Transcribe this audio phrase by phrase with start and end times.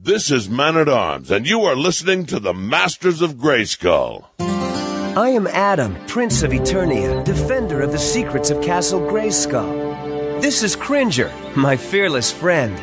[0.00, 4.26] This is Man at Arms, and you are listening to the Masters of Grayskull.
[4.38, 10.40] I am Adam, Prince of Eternia, defender of the secrets of Castle Grayskull.
[10.40, 12.78] This is Cringer, my fearless friend.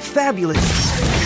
[0.00, 1.19] Fabulous.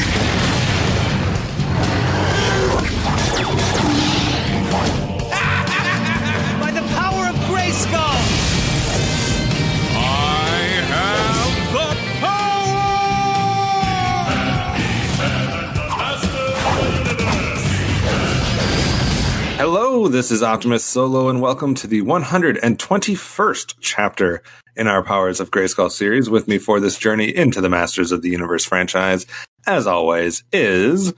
[19.67, 24.43] Hello, this is Optimus Solo, and welcome to the 121st chapter
[24.77, 26.29] in our Powers of Grayskull series.
[26.29, 29.25] With me for this journey into the Masters of the Universe franchise,
[29.67, 31.15] as always, is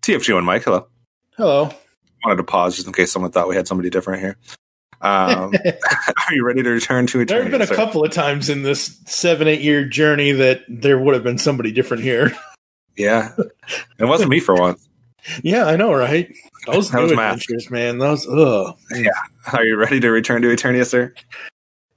[0.00, 0.64] TFG and Mike.
[0.64, 0.86] Hello.
[1.36, 1.70] Hello.
[2.24, 4.38] Wanted to pause just in case someone thought we had somebody different here.
[5.02, 5.52] Um,
[6.28, 7.42] are you ready to return to There Eternia?
[7.42, 7.76] have been a sir?
[7.76, 11.72] couple of times in this seven, eight year journey that there would have been somebody
[11.72, 12.32] different here.
[12.96, 13.32] Yeah,
[13.98, 14.88] it wasn't me for once.
[15.42, 16.32] yeah, I know, right?
[16.66, 17.34] Those That was new math.
[17.34, 17.98] adventures, man.
[17.98, 18.76] Those, ugh.
[18.94, 19.10] Yeah.
[19.52, 21.14] Are you ready to return to Eternia, sir?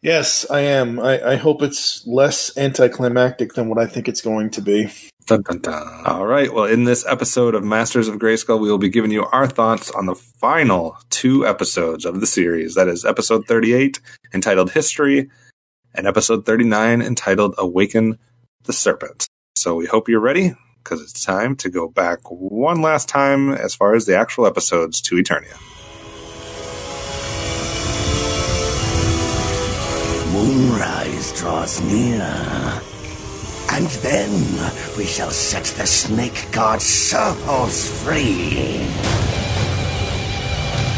[0.02, 1.00] Yes, I am.
[1.00, 4.92] I, I hope it's less anticlimactic than what I think it's going to be.
[5.28, 6.06] Dun, dun, dun.
[6.06, 6.54] All right.
[6.54, 9.90] Well, in this episode of Masters of Grayskull, we will be giving you our thoughts
[9.92, 12.76] on the final two episodes of the series.
[12.76, 14.02] That is episode 38,
[14.34, 15.30] entitled History,
[15.96, 18.20] and episode 39, entitled Awaken
[18.66, 19.28] the Serpent.
[19.56, 23.74] So we hope you're ready because it's time to go back one last time as
[23.74, 25.58] far as the actual episodes to Eternia.
[30.34, 32.82] Moonrise draws near.
[33.72, 38.86] And then we shall set the snake god Serpos free.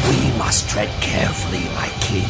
[0.10, 2.28] We must tread carefully, my king.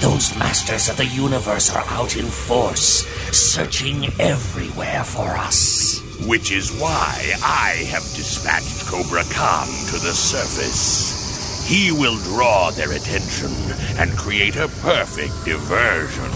[0.00, 6.09] Those masters of the universe are out in force, searching everywhere for us.
[6.26, 11.66] Which is why I have dispatched Cobra Khan to the surface.
[11.66, 13.50] He will draw their attention
[13.96, 16.30] and create a perfect diversion.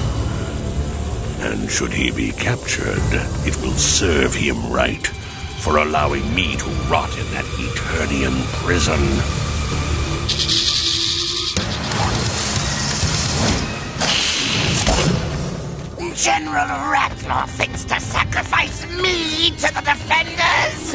[1.41, 2.97] And should he be captured,
[3.47, 5.06] it will serve him right
[5.61, 9.44] for allowing me to rot in that Eternian prison.
[16.24, 20.94] General Rattlor thinks to sacrifice me to the defenders.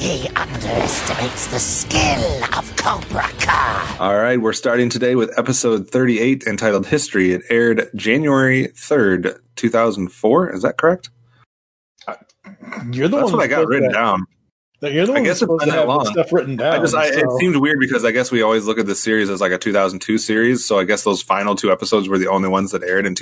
[0.00, 3.96] He underestimates the skill of Cobra Khan.
[4.00, 4.40] All right.
[4.40, 7.32] We're starting today with episode 38, entitled History.
[7.32, 10.54] It aired January 3rd, 2004.
[10.54, 11.10] Is that correct?
[12.08, 12.14] Uh,
[12.90, 14.24] you're the That's one what I got supposed written to- down.
[14.80, 16.06] You're the I guess that's it's supposed been that long.
[16.06, 16.72] stuff written down.
[16.74, 18.94] I just, I, it so- seemed weird because I guess we always look at the
[18.94, 20.64] series as like a 2002 series.
[20.64, 23.14] So I guess those final two episodes were the only ones that aired in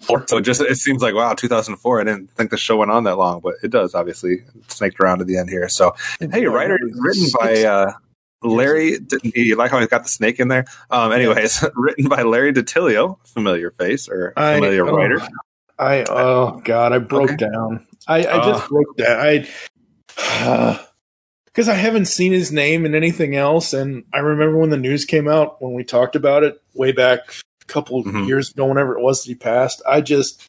[0.00, 0.28] 2004.
[0.28, 2.00] So it just, it seems like, wow, 2004.
[2.00, 5.00] I didn't think the show went on that long, but it does obviously It snaked
[5.00, 5.68] around to the end here.
[5.68, 7.92] So, hey, writer written by, uh,
[8.42, 10.64] Larry, you like how he got the snake in there?
[10.90, 15.20] Um, anyways, written by Larry DiTillio, familiar face or I- familiar oh, writer.
[15.80, 17.48] I oh god, I broke Okay.
[17.50, 17.86] down.
[18.08, 18.68] I, I just Oh.
[18.68, 19.20] broke down.
[19.20, 19.48] I
[21.46, 25.04] because I haven't seen his name in anything else, and I remember when the news
[25.04, 27.20] came out when we talked about it way back
[27.68, 28.26] couple Mhm.
[28.26, 29.80] years ago, whenever it was that he passed.
[29.86, 30.44] I just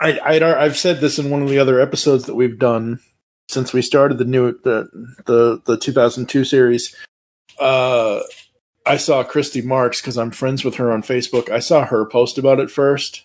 [0.00, 3.00] I I'd, I've said this in one of the other episodes that we've done
[3.48, 4.88] since we started the new the
[5.26, 6.94] the the 2002 series.
[7.58, 8.20] Uh,
[8.86, 11.48] I saw Christy Marx because I'm friends with her on Facebook.
[11.50, 13.22] I saw her post about it first,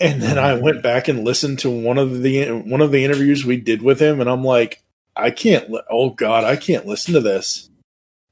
[0.00, 3.44] and then I went back and listened to one of the one of the interviews
[3.44, 4.82] we did with him, and I'm like,
[5.16, 5.70] I can't.
[5.70, 7.68] Li- oh God, I can't listen to this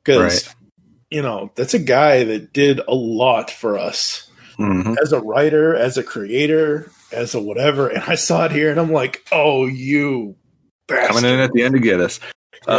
[0.04, 0.54] because Right.
[1.10, 4.96] You know that's a guy that did a lot for us Mhm.
[5.02, 6.90] as a writer, as a creator.
[7.12, 10.36] as a whatever, and I saw it here, and I'm like, oh, you
[10.86, 11.08] bastard.
[11.16, 12.20] coming in at the end to get us.
[12.68, 12.74] Yeah.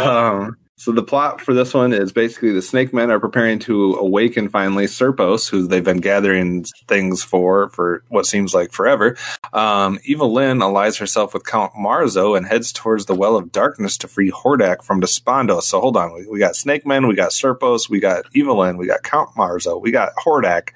[0.46, 3.94] Um, so the plot for this one is basically the Snake Men are preparing to
[3.94, 9.16] awaken finally Serpos, who they've been gathering things for for what seems like forever.
[9.52, 13.96] Um, Evil Lyn allies herself with Count Marzo and heads towards the Well of Darkness
[13.98, 15.62] to free Hordak from Despondos.
[15.62, 18.76] So hold on, we, we got Snake Men, we got Serpos, we got Evil Lyn,
[18.76, 20.70] we got Count Marzo, we got Hordak.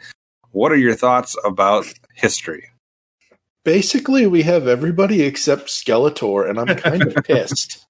[0.53, 2.69] What are your thoughts about history?
[3.65, 7.87] Basically, we have everybody except Skeletor, and I'm kind of pissed.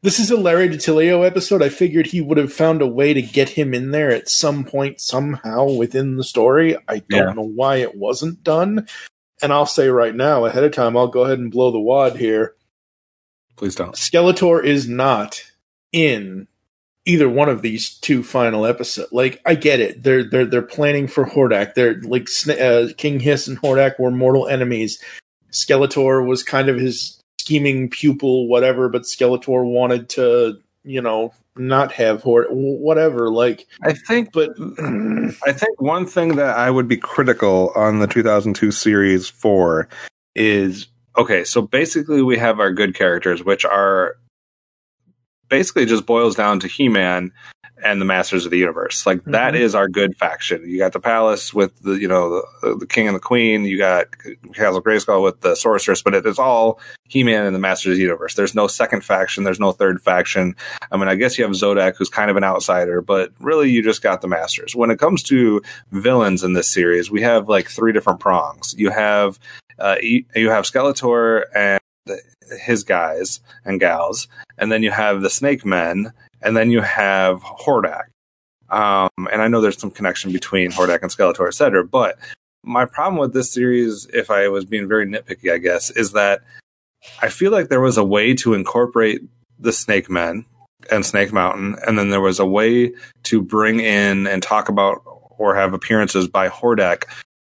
[0.00, 1.60] This is a Larry DiTillio episode.
[1.60, 4.64] I figured he would have found a way to get him in there at some
[4.64, 6.76] point, somehow within the story.
[6.86, 7.32] I don't Yeah.
[7.32, 8.86] know why it wasn't done.
[9.42, 12.16] And I'll say right now, ahead of time, I'll go ahead and blow the wad
[12.16, 12.54] here.
[13.56, 13.94] Please don't.
[13.96, 15.42] Skeletor is not
[15.92, 16.46] in
[17.04, 19.10] either one of these two final episodes.
[19.12, 20.04] Like, I get it.
[20.04, 21.74] They're they're they're planning for Hordak.
[21.74, 25.02] They're like uh, King Hiss and Hordak were mortal enemies.
[25.50, 27.17] Skeletor was kind of his
[27.48, 28.90] scheming pupil, whatever.
[28.90, 33.30] But Skeletor wanted to, you know, not have whatever.
[33.30, 38.06] Like, I think but I think one thing that I would be critical on the
[38.06, 39.88] 2002 series for
[40.34, 44.16] is okay, so basically we have our good characters, which are
[45.48, 47.32] basically just boils down to He Man
[47.84, 49.06] and the Masters of the Universe.
[49.06, 49.60] Like that Mhm.
[49.60, 50.62] is our good faction.
[50.68, 53.64] You got the Palace with the you know the, the King and the Queen.
[53.64, 54.06] You got
[54.54, 57.96] Castle Grayskull with the Sorceress, but it is all He Man and the Masters of
[57.96, 58.34] the Universe.
[58.34, 59.44] There's no second faction.
[59.44, 60.54] There's no third faction.
[60.90, 63.82] I mean, I guess you have Zodak, who's kind of an outsider, but really you
[63.82, 64.74] just got the Masters.
[64.74, 68.74] When it comes to villains in this series, we have like three different prongs.
[68.76, 69.38] You have
[69.78, 71.78] uh, you have Skeletor and
[72.64, 74.26] his guys and gals,
[74.56, 76.12] and then you have the Snake Men,
[76.42, 78.04] and then you have Hordak.
[78.70, 81.84] Um, and I know there's some connection between Hordak and Skeletor, etc.
[81.84, 82.18] But
[82.62, 86.40] my problem with this series, if I was being very nitpicky, I guess, is that
[87.22, 89.22] I feel like there was a way to incorporate
[89.58, 90.44] the Snake Men
[90.90, 92.92] and Snake Mountain, and then there was a way
[93.24, 95.02] to bring in and talk about
[95.38, 97.04] or have appearances by Hordak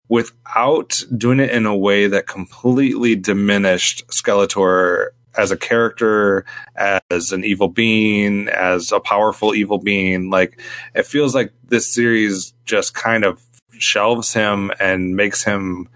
[0.09, 5.07] without doing it in a way that completely diminished Skeletor
[5.37, 6.45] as a character,
[6.75, 10.29] as an evil being, as a powerful evil being.
[10.29, 10.59] Like
[10.95, 13.41] it feels like this series just kind of
[13.79, 15.89] shelves him and makes him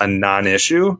[0.00, 0.96] a non-issue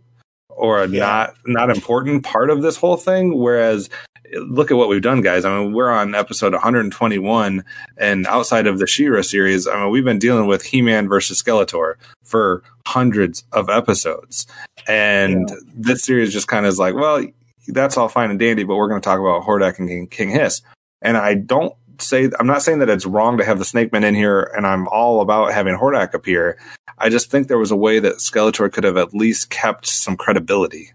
[0.49, 1.01] or a Yeah.
[1.01, 3.39] not not important part of this whole thing.
[3.39, 3.89] Whereas
[4.35, 5.45] look at what we've done, guys.
[5.45, 7.65] I mean, we're on episode 121,
[7.99, 11.95] and outside of the She-Ra series, I mean, we've been dealing with He-Man versus Skeletor
[12.25, 14.47] for hundreds of episodes,
[14.89, 17.25] and this series just kind of is like, well,
[17.69, 20.31] that's all fine and dandy, but we're going to talk about Hordak and King, King
[20.31, 20.63] Hiss,
[21.03, 24.05] and I don't say I'm not saying that it's wrong to have the Snake Men
[24.05, 26.59] in here, and I'm all about having Hordak appear.
[26.99, 30.17] I just think there was a way that Skeletor could have at least kept some
[30.17, 30.93] credibility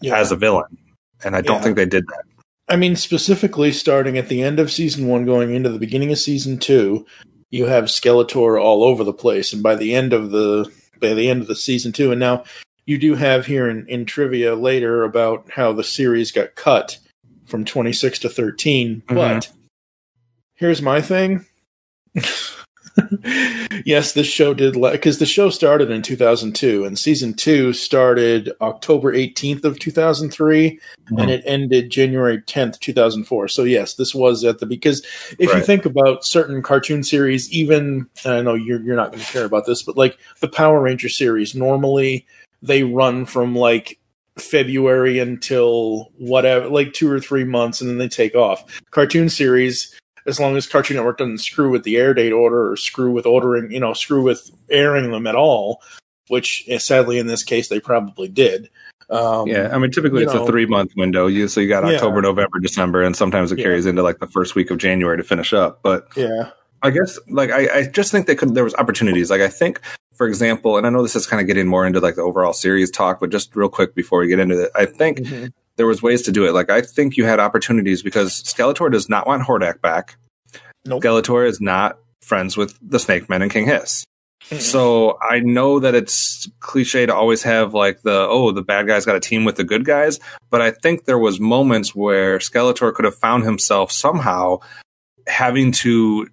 [0.00, 0.18] yeah.
[0.18, 0.76] as a villain,
[1.24, 1.62] and I don't Yeah.
[1.62, 2.24] think they did that.
[2.68, 6.18] I mean, specifically starting at the end of season one, going into the beginning of
[6.18, 7.04] season two,
[7.50, 10.70] you have Skeletor all over the place, and by the end of the
[11.00, 12.44] by the end of the season two, and now
[12.90, 16.98] you do have here in, in trivia later about how the series got cut
[17.46, 19.14] from twenty six to 13 Mhm.
[19.14, 19.50] But
[20.56, 21.46] here's my thing.
[23.84, 29.12] yes, this show did because the show started in 2002, and season two started October
[29.12, 30.80] 18th of 2003
[31.16, 33.48] and it ended January 10th, 2004.
[33.48, 35.04] So yes, this was at the because
[35.38, 39.32] if you think about certain cartoon series, even I know you're you're not going to
[39.32, 42.26] care about this, but like the Power Ranger series, normally
[42.62, 43.98] they run from like
[44.38, 48.80] February until whatever, like two or three months, and then they take off.
[48.90, 49.94] Cartoon series,
[50.26, 53.26] as long as Cartoon Network doesn't screw with the air date order or screw with
[53.26, 55.82] ordering, you know, screw with airing them at all,
[56.28, 58.68] which eh, sadly in this case they probably did.
[59.10, 61.26] Um, Yeah, I mean, typically it's know- a three month window.
[61.26, 61.94] You so you got Yeah.
[61.94, 63.64] October, November, December, and sometimes it Yeah.
[63.64, 65.80] carries into like the first week of January to finish up.
[65.82, 66.50] But yeah.
[66.82, 69.30] I guess like I, I just think they could there was opportunities.
[69.30, 69.80] Like I think,
[70.20, 72.52] for example, and I know this is kind of getting more into like the overall
[72.52, 75.50] series talk, but just real quick before we get into it, I think Mhm.
[75.76, 76.52] there was ways to do it.
[76.52, 80.16] Like I think you had opportunities because Skeletor does not want Hordak back.
[80.84, 81.02] Nope.
[81.02, 84.04] Skeletor is not friends with the Snake Men and King Hiss.
[84.58, 89.06] So I know that it's cliche to always have like the oh the bad guys
[89.06, 92.92] got a team with the good guys, but I think there was moments where Skeletor
[92.92, 94.58] could have found himself somehow
[95.30, 96.28] having to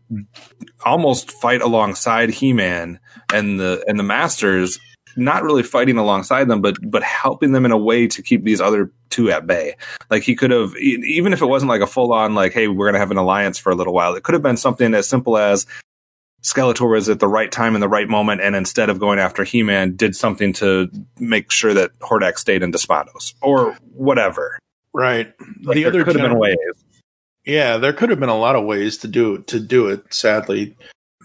[0.86, 3.00] almost fight alongside He-Man
[3.34, 4.80] and the and the Masters,
[5.16, 8.60] not really fighting alongside them, but but helping them in a way to keep these
[8.60, 9.75] other two at bay.
[10.10, 12.88] Like he could have, even if it wasn't like a full on like, hey, we're
[12.88, 14.16] gonna have an alliance for a little while.
[14.16, 15.66] It could have been something as simple as
[16.44, 19.44] Skeletor was at the right time in the right moment, and instead of going after
[19.44, 20.89] He Man, did something to
[21.20, 24.60] make sure that Hordak stayed in Despondos or whatever.
[24.94, 25.34] Right.
[25.63, 26.58] Like, the other could have been ways,
[27.48, 30.13] Yeah, there could have been a lot of ways to do to do it.
[30.13, 30.75] Sadly,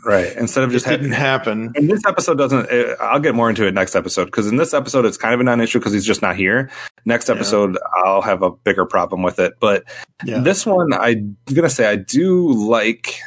[0.07, 0.35] right?
[0.37, 1.65] Instead of it just didn't having.
[1.65, 1.73] happen.
[1.77, 2.71] And this episode doesn't.
[2.71, 5.41] uh, I'll get more into it next episode because in this episode it's kind of
[5.41, 6.71] a non-issue because he's just not here.
[7.05, 7.35] Next Yeah.
[7.35, 9.85] episode I'll have a bigger problem with it, but
[10.25, 10.39] Yeah.
[10.41, 13.19] This one, I'm gonna say I do like.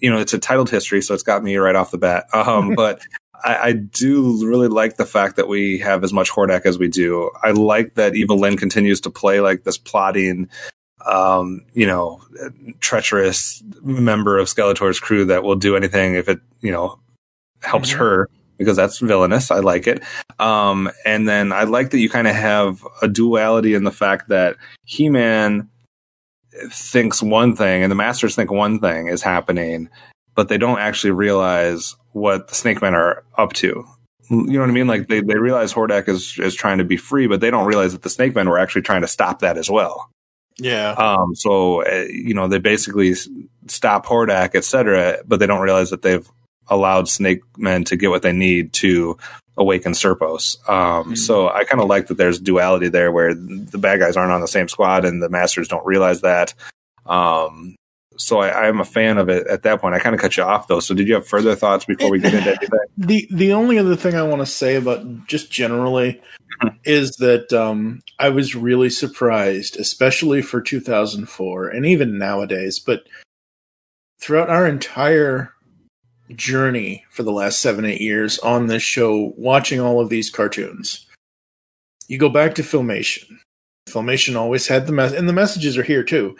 [0.00, 2.26] You know, it's a titled history, so it's got me right off the bat.
[2.34, 3.00] Um, but
[3.42, 6.88] I, I do really like the fact that we have as much Hordak as we
[6.88, 7.30] do.
[7.42, 10.50] I like that Evil Lyn continues to play like this plotting,
[11.06, 12.20] um, you know,
[12.80, 16.98] treacherous member of Skeletor's crew that will do anything if it, you know,
[17.62, 17.98] helps Mhm.
[17.98, 19.50] her because that's villainous.
[19.50, 20.02] I like it.
[20.38, 24.28] Um, and then I like that you kind of have a duality in the fact
[24.28, 25.68] that He Man
[26.70, 29.88] thinks one thing and the Masters think one thing is happening,
[30.34, 33.84] but they don't actually realize what the Snake Men are up to.
[34.30, 34.86] You know what I mean?
[34.88, 37.92] Like they, they realize Hordak is, is trying to be free, but they don't realize
[37.92, 40.10] that the Snake Men were actually trying to stop that as well.
[40.58, 40.90] Yeah.
[40.92, 43.14] Um, so uh, you know they basically
[43.66, 46.28] stop Hordak, etc., but they don't realize that they've
[46.68, 49.16] allowed Snake Men to get what they need to
[49.58, 50.56] awaken Serpos.
[50.68, 51.18] Um, Mhm.
[51.18, 54.40] So I kind of like that there's duality there, where the bad guys aren't on
[54.40, 56.52] the same squad and the Masters don't realize that.
[57.06, 57.76] Um,
[58.18, 59.94] so I, I'm a fan of it at that point.
[59.94, 60.80] I kind of cut you off though.
[60.80, 62.68] So did you have further thoughts before we get into anything?
[62.96, 66.20] the the only other thing I want to say about just generally
[66.84, 73.06] is that um, I was really surprised, especially for 2004 and even nowadays, but
[74.20, 75.52] throughout our entire
[76.34, 81.06] journey for the last seven eight years on this show, watching all of these cartoons,
[82.08, 83.38] you go back to Filmation.
[83.88, 86.36] Filmation always had the mess, and the messages are here too.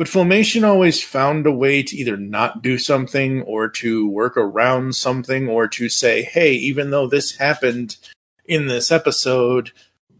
[0.00, 4.96] But Filmation always found a way to either not do something or to work around
[4.96, 7.98] something or to say, hey, even though this happened
[8.46, 9.72] in this episode,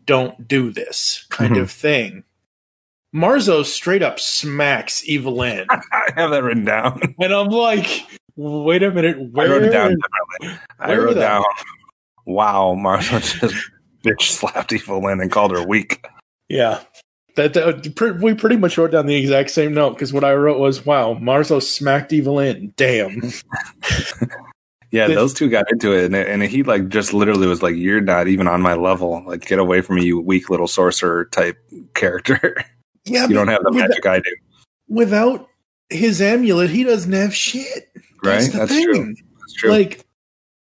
[0.05, 1.63] don't do this kind Mhm.
[1.63, 2.25] of thing.
[3.15, 5.65] Marzo straight up smacks Evil Lyn.
[5.71, 7.01] I have that written down.
[7.19, 8.07] and I'm like,
[8.37, 9.97] wait a minute, I where wrote it down.
[10.79, 11.43] I wrote down,
[12.27, 13.71] "Wow, Marzo just
[14.05, 16.05] bitch slapped Evil Lyn and called her weak."
[16.51, 16.81] Yeah.
[17.37, 20.59] That, that we pretty much wrote down the exact same note because what I wrote
[20.59, 23.23] was, "Wow, Marzo smacked Evil Lyn." Damn."
[24.93, 27.77] Yeah, The- those two got into it, and, and he like just literally was like,
[27.77, 29.23] "You're not even on my level.
[29.25, 31.57] Like, get away from me, you weak little sorcerer type
[31.95, 32.57] character.
[33.07, 34.37] Yeah, you don't have the magic I do,
[34.89, 35.49] without
[35.89, 37.89] his amulet, he doesn't have shit.
[38.23, 38.41] right?
[38.41, 38.85] That's the That's thing.
[38.85, 39.15] true.
[39.39, 40.05] That's true." Like,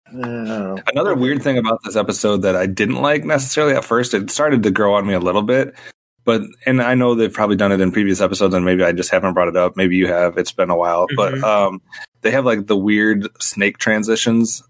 [0.07, 0.77] I don't know.
[0.87, 4.29] Another uh, weird thing about this episode that I didn't like necessarily at first, it
[4.31, 5.75] started to grow on me a little bit.
[6.25, 9.11] But and I know they've probably done it in previous episodes, and maybe I just
[9.11, 9.75] haven't brought it up.
[9.75, 10.37] Maybe you have.
[10.37, 11.43] It's been a while, but Mhm.
[11.43, 11.81] um,
[12.21, 14.63] they have like the weird snake transitions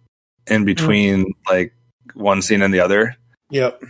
[0.48, 1.74] in between like
[2.16, 3.16] one scene and the other,
[3.52, 3.82] Yep.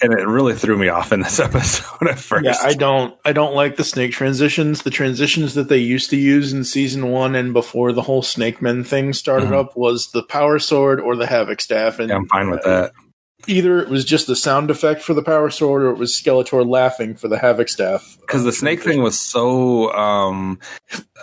[0.00, 2.44] and it really threw me off in this episode at first.
[2.44, 3.14] Yeah, I don't.
[3.24, 4.82] I don't like the snake transitions.
[4.82, 8.62] The transitions that they used to use in season one and before the whole Snake
[8.62, 9.58] Men thing started Mhm.
[9.58, 12.92] up was the Power Sword or the Havoc Staff, and Yeah, I'm fine with that.
[13.46, 16.68] Either it was just the sound effect for the Power Sword or it was Skeletor
[16.68, 18.16] laughing for the Havoc Staff.
[18.20, 20.58] because the snake thing was so um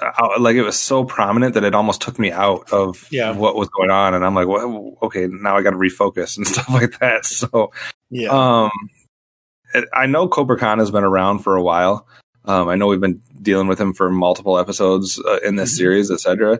[0.02, 3.32] uh, like it was so prominent that it almost took me out of Yeah.
[3.36, 6.48] what was going on and i'm like well, okay now i got to refocus and
[6.48, 7.72] stuff like that so
[8.10, 8.72] Yeah, um
[9.94, 12.08] i know cobra khan has been around for a while
[12.46, 15.78] um i know we've been dealing with him for multiple episodes uh, in this Mhm.
[15.78, 16.60] series etc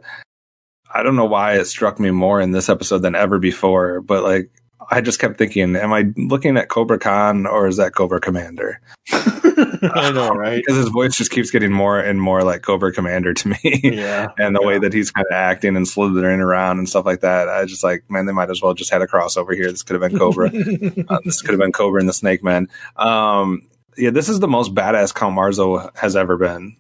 [0.94, 4.22] i don't know why it struck me more in this episode than ever before but
[4.24, 4.52] like
[4.92, 8.80] I just kept thinking, am I looking at Cobra Khan or is that Cobra Commander?
[9.12, 10.58] I don't know, right?
[10.66, 13.80] because his voice just keeps getting more and more like Cobra Commander to me.
[13.84, 17.22] Yeah, and the way that he's kind of acting and slithering around and stuff like
[17.22, 19.72] that, I just like, man, they might as well just had a crossover here.
[19.72, 20.48] This could have been Cobra.
[21.10, 22.68] uh, this could have been Cobra and the Snake Man.
[22.98, 26.76] Um, yeah, this is the most badass Count Marzo has ever been.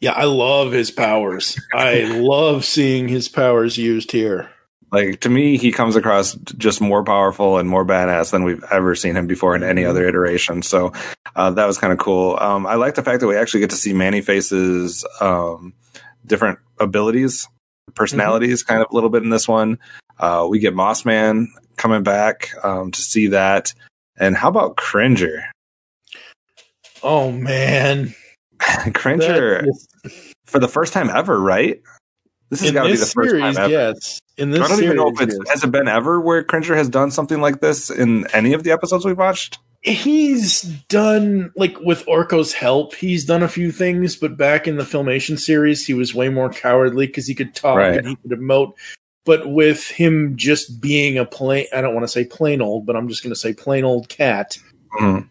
[0.00, 0.12] yeah.
[0.12, 1.58] I love his powers.
[1.72, 4.50] I love seeing his powers used here.
[4.92, 8.94] Like to me, he comes across just more powerful and more badass than we've ever
[8.94, 10.62] seen him before in any other iteration.
[10.62, 10.92] So
[11.36, 12.36] uh, that was kind of cool.
[12.40, 15.74] Um, I like the fact that we actually get to see Man-E-Faces' um,
[16.26, 17.46] different abilities,
[17.94, 19.78] personalities, kind of a little bit in this one.
[20.18, 23.72] Uh, we get Moss Man coming back um, to see that.
[24.18, 25.44] And how about Cringer?
[27.02, 28.14] Oh man,
[28.94, 31.80] Cringer That- for the first time ever, right?
[32.50, 33.68] This has got to be the first series, time ever.
[33.70, 34.20] yes.
[34.36, 35.50] In this I don't series, even know if it's yes.
[35.50, 38.70] has it been ever where Cringer has done something like this in any of the
[38.72, 39.58] episodes we've watched.
[39.82, 44.82] he's done like with Orko's help, he's done a few things, but back in the
[44.84, 47.96] filmation series, he was way more cowardly because he could talk Right.
[47.98, 48.72] and he could emote.
[49.26, 52.96] but with him just being a plain I don't want to say plain old, but
[52.96, 54.56] I'm just going to say plain old cat.
[54.98, 55.28] Mhm.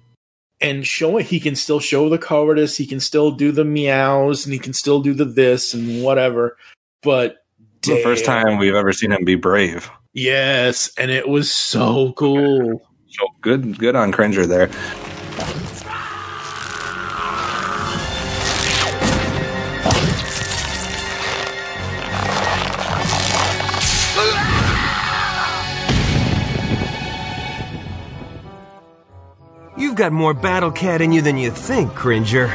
[0.62, 4.54] And showing he can still show the cowardice, he can still do the meows, and
[4.54, 6.56] he can still do the this and whatever.
[7.02, 7.38] But
[7.84, 9.90] The first time we've ever seen him be brave.
[10.14, 12.82] yes, and it was so cool.
[13.10, 14.70] So good, good on Cringer there.
[29.78, 32.48] You've got more Battle Cat in you than you think, Cringer.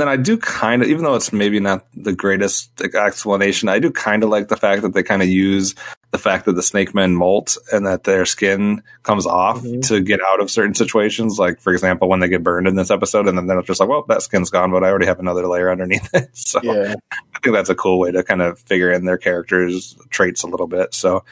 [0.00, 3.78] And then I do kind of, even though it's maybe not the greatest explanation, I
[3.78, 5.74] do kind of like the fact that they kind of use
[6.10, 9.86] the fact that the snake men molt and that their skin comes off Mhm.
[9.88, 11.38] to get out of certain situations.
[11.38, 13.90] Like, for example, when they get burned in this episode, and then they're just like,
[13.90, 16.30] well, that skin's gone, but I already have another layer underneath it.
[16.32, 16.94] So Yeah.
[17.12, 20.46] I think that's a cool way to kind of figure in their characters' traits a
[20.46, 20.94] little bit.
[20.94, 21.24] So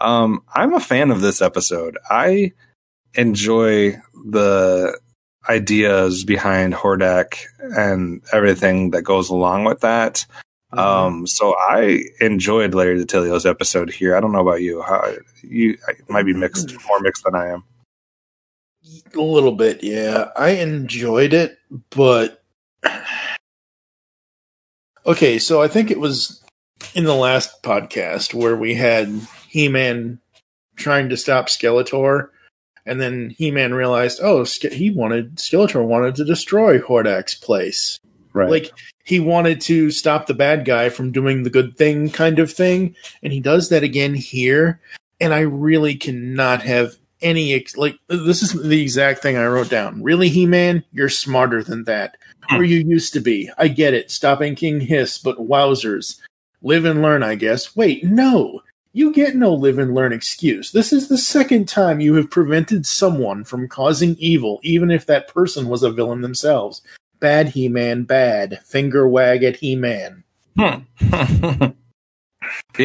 [0.00, 1.98] um, I'm a fan of this episode.
[2.08, 2.52] I
[3.14, 4.96] enjoy the
[5.48, 7.44] ideas behind Hordak
[7.76, 10.24] and everything that goes along with that.
[10.72, 14.16] Um, so I enjoyed Larry DiTillio's episode here.
[14.16, 14.80] I don't know about you.
[14.82, 15.76] How you
[16.08, 17.64] might be mixed, more mixed than I am.
[19.14, 20.30] A little bit, yeah.
[20.34, 21.58] I enjoyed it,
[21.90, 22.42] but
[25.06, 25.38] okay.
[25.38, 26.42] So I think it was
[26.94, 29.08] in the last podcast where we had
[29.48, 30.20] He-Man
[30.76, 32.30] trying to stop Skeletor,
[32.86, 38.00] and then He-Man realized, oh, he wanted Skeletor wanted to destroy Hordak's place.
[38.32, 38.50] Right.
[38.50, 38.72] Like
[39.04, 42.96] he wanted to stop the bad guy from doing the good thing, kind of thing,
[43.22, 44.80] and he does that again here.
[45.20, 49.70] And I really cannot have any ex- like this is the exact thing I wrote
[49.70, 50.02] down.
[50.02, 52.16] Really, He Man, you're smarter than that.
[52.48, 52.56] Hmm.
[52.56, 53.50] Where you used to be.
[53.56, 54.10] I get it.
[54.10, 56.18] Stopping King Hiss, but wowzers.
[56.62, 57.74] Live and learn, I guess.
[57.74, 58.62] Wait, no.
[58.94, 60.72] You get no live and learn excuse.
[60.72, 65.28] This is the second time you have prevented someone from causing evil, even if that
[65.28, 66.82] person was a villain themselves.
[67.18, 68.60] Bad He Man, bad.
[68.64, 70.24] Finger wag at He Man.
[70.56, 70.80] yeah,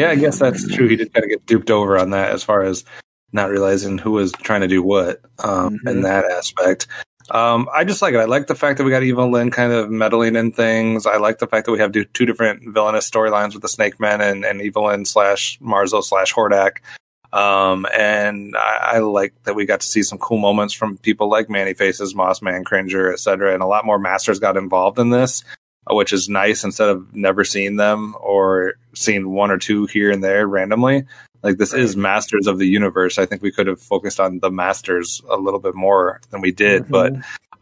[0.10, 0.88] I guess that's true.
[0.88, 2.86] He did kind of get duped over on that as far as
[3.34, 6.04] not realizing who was trying to do what um, in Mhm.
[6.04, 6.88] that aspect.
[7.30, 8.20] Um, I just like it.
[8.20, 11.06] I like the fact that we got Evil Lyn kind of meddling in things.
[11.06, 14.22] I like the fact that we have two different villainous storylines with the Snake Men
[14.22, 16.78] and, and Evil Lyn slash Marzo slash Hordak.
[17.34, 21.30] Um, and I, I like that we got to see some cool moments from people
[21.30, 23.54] like Man-E-Faces, Moss Man, Cringer, etc.
[23.54, 25.44] And a lot more masters got involved in this,
[25.90, 30.24] which is nice instead of never seeing them or seeing one or two here and
[30.24, 31.06] there randomly.
[31.48, 33.18] Like this is Masters of the Universe.
[33.18, 36.52] I think we could have focused on the Masters a little bit more than we
[36.52, 37.14] did, but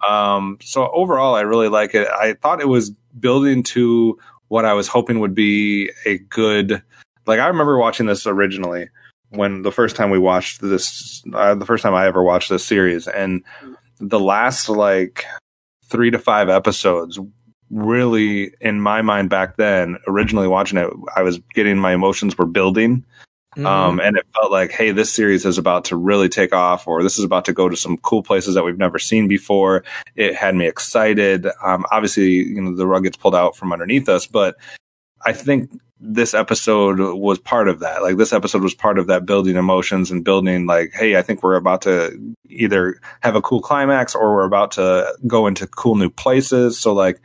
[0.03, 2.07] um, so overall, I really like it.
[2.07, 4.17] I thought it was building to
[4.47, 6.81] what I was hoping would be a good.
[7.27, 8.89] Like I remember watching this originally
[9.29, 12.65] when the first time we watched this, uh, the first time I ever watched this
[12.65, 13.43] series, and
[13.99, 15.25] the last like
[15.91, 17.19] three to five episodes
[17.69, 22.45] really in my mind back then originally watching it i was getting my emotions were
[22.45, 23.03] building
[23.55, 23.65] Mm-hmm.
[23.65, 27.01] um, and it felt like, hey, this series is about to really take off, or
[27.03, 29.83] this is about to go to some cool places that we've never seen before.
[30.15, 31.47] It had me excited.
[31.63, 34.57] Um, obviously, you know, the rug gets pulled out from underneath us, but
[35.25, 38.01] I think this episode was part of that.
[38.01, 41.41] Like this episode was part of that building emotions and building like, hey, I think
[41.41, 45.95] we're about to either have a cool climax or we're about to go into cool
[45.95, 46.77] new places.
[46.77, 47.21] So like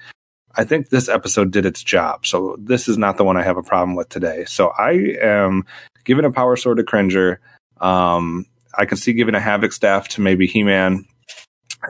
[0.56, 2.26] I think this episode did its job.
[2.26, 4.44] So this is not the one I have a problem with today.
[4.46, 5.64] So I am
[6.04, 7.40] giving a power sword to Cringer.
[7.80, 11.04] Um, I can see giving a Havoc staff to maybe He Man.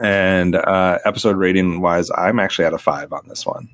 [0.01, 3.69] And uh, episode rating wise, I'm actually at a five on this one.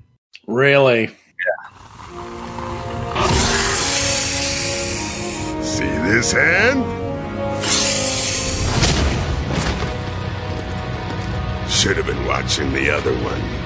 [0.48, 1.04] Really?
[1.04, 1.68] Yeah.
[5.62, 6.84] See this hand?
[11.70, 13.57] Should have been watching the other one.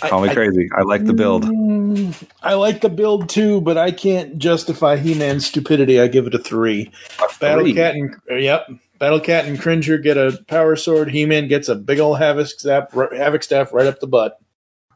[0.00, 0.68] Call me I- crazy.
[0.76, 1.44] I like the build.
[1.44, 6.00] Mm, I like the build too, but I can't justify He-Man's stupidity.
[6.00, 6.90] I give it a three.
[7.40, 7.74] Battle Three.
[7.74, 11.10] Cat and yep, Battle Cat and Cringer get a power sword.
[11.10, 14.38] He-Man gets a big old havoc staff, havoc staff right up the butt.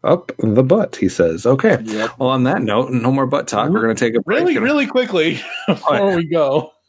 [0.04, 0.96] up the butt.
[0.96, 1.78] He says, "Okay."
[2.18, 3.70] Well, on that note, no more butt talk.
[3.70, 4.40] We're going to take a break.
[4.40, 6.72] Really, really quickly before we go.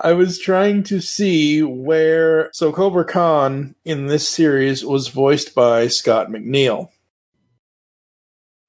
[0.00, 5.88] I was trying to see where so Cobra Khan in this series was voiced by
[5.88, 6.88] Scott McNeil.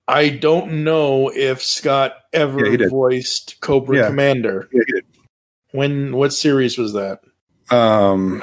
[0.07, 4.07] I don't know if Scott ever Yeah, voiced Cobra Yeah.
[4.07, 4.67] Commander.
[4.73, 5.05] Yeah, he did.
[5.71, 7.19] When what series was that?
[7.71, 8.41] Um,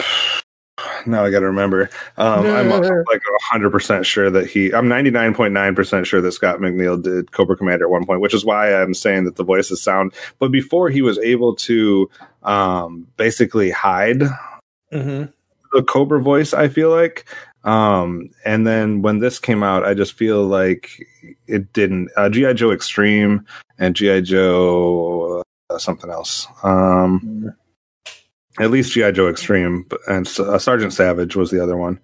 [1.06, 1.90] now I got to remember.
[2.16, 4.72] Um, I'm like 100 percent sure that he.
[4.72, 8.44] I'm 99.9 percent sure that Scott McNeil did Cobra Commander at one point, which is
[8.44, 10.12] why I'm saying that the voices sound.
[10.38, 12.10] But before he was able to
[12.42, 14.22] um, basically hide
[14.92, 15.30] Mm-hmm.
[15.72, 17.26] the Cobra voice, I feel like.
[17.64, 21.06] Um, and then when this came out, I just feel like
[21.46, 22.10] it didn't.
[22.16, 23.44] Uh, GI Joe Extreme
[23.78, 26.46] and GI Joe uh, something else.
[26.62, 27.54] Um,
[28.58, 32.00] at least GI Joe Extreme, and uh, Sergeant Savage was the other one.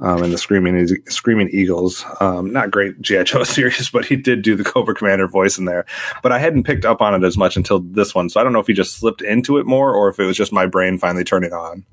[0.00, 4.42] Um, and the Screaming Screaming Eagles, um, not great GI Joe series, but he did
[4.42, 5.86] do the Cobra Commander voice in there.
[6.22, 8.52] But I hadn't picked up on it as much until this one, so I don't
[8.52, 10.98] know if he just slipped into it more or if it was just my brain
[10.98, 11.84] finally turning on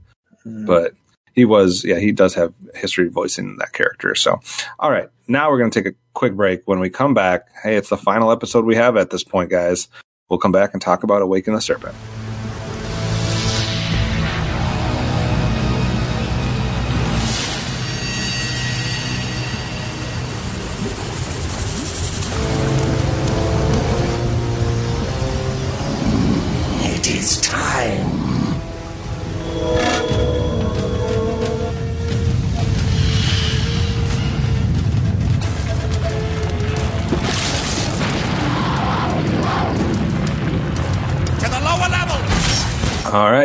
[0.46, 0.94] but
[1.36, 4.16] he was yeah he does have history voicing that character.
[4.16, 4.40] So
[4.80, 5.10] all right.
[5.28, 6.62] Now we're going to take a quick break.
[6.66, 9.88] When we come back hey it's the final episode we have at this point guys.
[10.30, 11.96] We'll come back and talk about awaken the serpent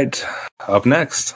[0.01, 0.25] right
[0.67, 1.35] up next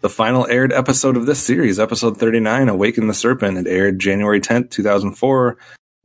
[0.00, 4.40] the final aired episode of this series episode 39 awaken the serpent it aired january
[4.40, 5.56] 10th 2004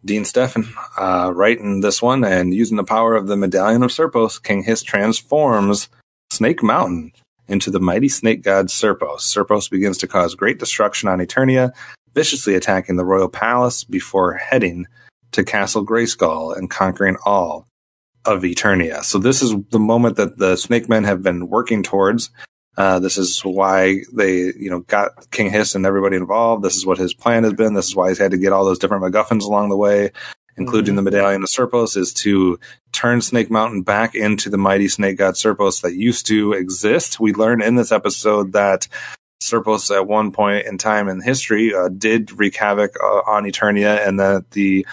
[0.05, 4.41] dean Stefan uh, writing this one and using the power of the medallion of serpos
[4.43, 5.89] king hiss transforms
[6.29, 7.11] snake mountain
[7.47, 9.21] into the mighty snake god Serpos.
[9.21, 11.71] Serpos begins to cause great destruction on Eternia,
[12.13, 14.85] viciously attacking the royal palace before heading
[15.31, 17.65] to Castle Grayskull and conquering all
[18.27, 19.03] of Eternia.
[19.03, 22.29] So this is the moment that the Snake Men have been working towards.
[22.77, 26.63] Uh, this is why they, you know, got King Hiss and everybody involved.
[26.63, 27.73] This is what his plan has been.
[27.73, 30.11] This is why he's had to get all those different MacGuffins along the way,
[30.57, 32.59] including the Medallion of Serpos, is to
[32.91, 37.19] turn Snake Mountain back into the mighty snake god Serpos that used to exist.
[37.19, 38.87] We learn in this episode that
[39.41, 44.05] Serpos at one point in time in history uh, did wreak havoc uh, on Eternia,
[44.05, 44.85] and that the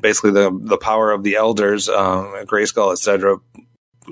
[0.00, 3.38] basically the the power of the elders, um, Grayskull, etc.,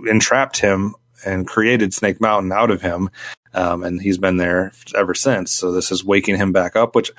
[0.09, 3.11] entrapped him and created Snake Mountain out of him,
[3.55, 5.51] um, and he's been there ever since.
[5.53, 7.11] So this is waking him back up, which.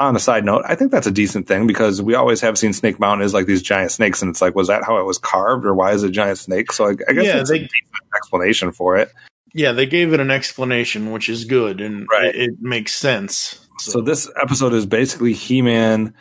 [0.00, 2.72] On a side note, I think that's a decent thing because we always have seen
[2.72, 5.18] Snake Mountain as like these giant snakes, and it's like, was that how it was
[5.18, 6.70] carved, or why is it a giant snake?
[6.70, 7.72] So I, I guess Yeah, it's they- a decent
[8.16, 9.10] explanation for it.
[9.54, 12.34] Yeah, they gave it an explanation, which is good, and Right.
[12.34, 13.66] it, it makes sense.
[13.78, 16.12] So this episode is basically He-Man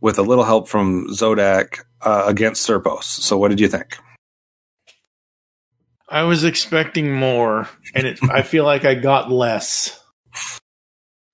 [0.00, 3.04] with a little help from Zodak uh, against Serpos.
[3.04, 3.96] So what did you think?
[6.08, 9.98] I was expecting more, and it, I feel like I got less.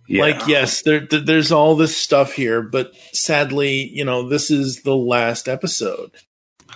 [0.07, 0.23] Yeah.
[0.23, 4.83] Like, yes, there, th- there's all this stuff here, but sadly, you know, this is
[4.83, 6.13] the last episode.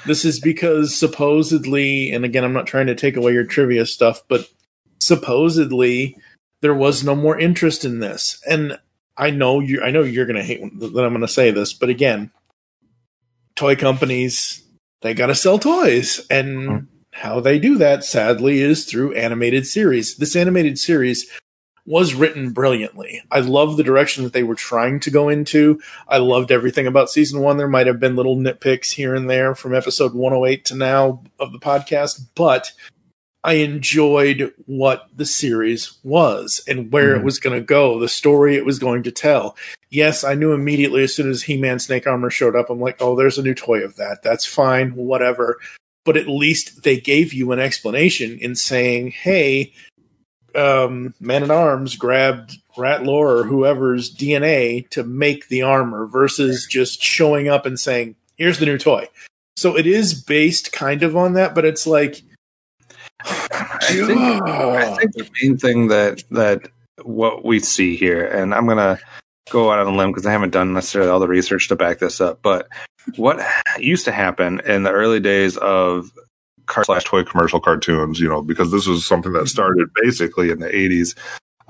[0.05, 4.23] This is because supposedly, and again, I'm not trying to take away your trivia stuff,
[4.29, 4.49] but
[5.03, 6.17] supposedly
[6.61, 8.41] there was no more interest in this.
[8.49, 8.79] And
[9.17, 11.73] I know you, I know you're going to hate that I'm going to say this,
[11.73, 12.31] but again,
[13.57, 14.63] toy companies,
[15.03, 16.25] they got to sell toys.
[16.31, 16.77] And hmm.
[17.11, 20.17] how they do that, sadly, is through animated series.
[20.17, 21.27] This animated series
[21.85, 23.23] was written brilliantly.
[23.31, 25.81] I love the direction that they were trying to go into.
[26.07, 27.57] I loved everything about season one.
[27.57, 31.51] There might have been little nitpicks here and there from episode 108 to now of
[31.51, 32.73] the podcast, but
[33.45, 38.57] I enjoyed what the series was and where it was going to go, the story
[38.57, 39.57] it was going to tell.
[39.91, 42.99] Yes, I knew immediately as soon as He Man Snake Armor showed up, I'm like,
[43.01, 44.23] oh, there's a new toy of that.
[44.23, 45.59] That's fine, whatever.
[46.05, 49.73] But at least they gave you an explanation in saying, hey,
[50.55, 57.03] um, Man at Arms grabbed Rattlor or whoever's DNA to make the armor versus just
[57.03, 59.09] showing up and saying, here's the new toy.
[59.57, 62.23] So it is based kind of on that, but it's like,
[63.25, 66.69] I think, I think the main thing that that
[67.03, 68.99] what we see here, and I'm gonna
[69.51, 71.99] go out on a limb because I haven't done necessarily all the research to back
[71.99, 72.69] this up, but
[73.17, 73.41] what
[73.79, 76.11] used to happen in the early days of
[76.67, 80.61] car slash toy commercial cartoons, you know, because this was something that started basically in
[80.61, 81.17] the 80s.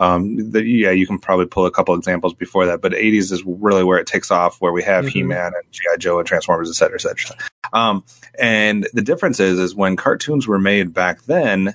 [0.03, 3.45] Um, the, yeah, you can probably pull a couple examples before that, but 80s is
[3.47, 5.11] really where it takes off, where we have Mhm.
[5.11, 5.97] He-Man and G.I.
[5.99, 7.37] Joe and Transformers, et cetera, et cetera.
[7.73, 8.05] Um,
[8.39, 11.75] and the difference is, is when cartoons were made back then,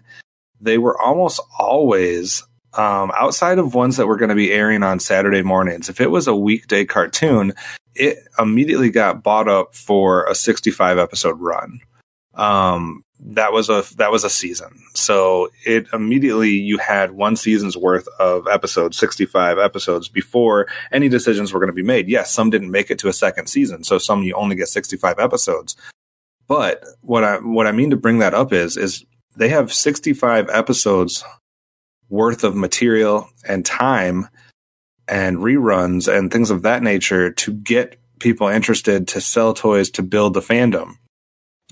[0.60, 5.00] they were almost always um, outside of ones that were going to be airing on
[5.00, 5.88] Saturday mornings.
[5.90, 7.54] If it was a weekday cartoon,
[7.96, 11.80] it immediately got bought up for a 65 episode run.
[12.36, 14.80] Um, that was a that was a season.
[14.94, 21.52] So it immediately you had one season's worth of episodes, 65 episodes before any decisions
[21.52, 22.08] were going to be made.
[22.08, 25.20] Yes, some didn't make it to a second season, so some you only get 65
[25.20, 25.76] episodes.
[26.48, 29.04] But what I what I mean to bring that up is is
[29.36, 31.24] they have 65 episodes
[32.10, 34.30] worth of material and time
[35.08, 40.04] and reruns and things of that nature to get people interested to sell toys to
[40.04, 40.96] build the fandom.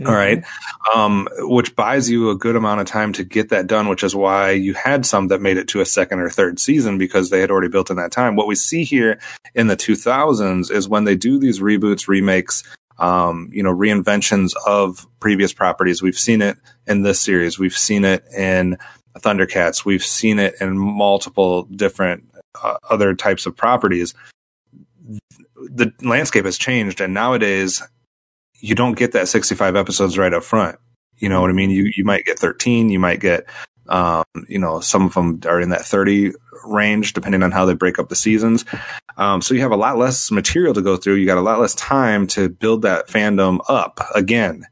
[0.03, 0.43] All right.
[0.93, 4.13] Um, which buys you a good amount of time to get that done, which is
[4.13, 7.39] why you had some that made it to a second or third season because they
[7.39, 8.35] had already built in that time.
[8.35, 9.19] What we see here
[9.53, 12.63] in the 2000s is when they do these reboots, remakes,
[12.99, 16.01] um, you know, reinventions of previous properties.
[16.01, 17.57] We've seen it in this series.
[17.57, 18.77] We've seen it in
[19.19, 19.85] Thundercats.
[19.85, 22.25] We've seen it in multiple different
[22.61, 24.13] uh, other types of properties.
[25.55, 27.81] The landscape has changed, and nowadays
[28.65, 30.79] you don't get that 65 episodes right up front.
[31.17, 31.69] You know what I mean?
[31.69, 33.47] You you might get 13, you might get
[33.87, 36.31] um, you know, some of them are in that 30
[36.65, 38.65] range depending on how they break up the seasons.
[39.17, 41.15] Um, so you have a lot less material to go through.
[41.15, 44.63] You got a lot less time to build that fandom up again.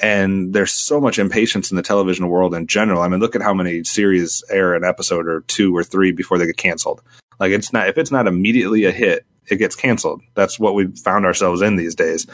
[0.00, 3.02] And there's so much impatience in the television world in general.
[3.02, 6.38] I mean, look at how many series air an episode or two or three before
[6.38, 7.02] they get canceled.
[7.40, 10.22] Like it's not if it's not immediately a hit, it gets canceled.
[10.34, 12.26] That's what we've found ourselves in these days.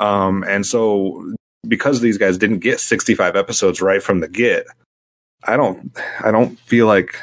[0.00, 1.34] Um, and so
[1.66, 4.66] because these guys didn't get 65 episodes right from the get,
[5.46, 7.20] I don't I don't feel like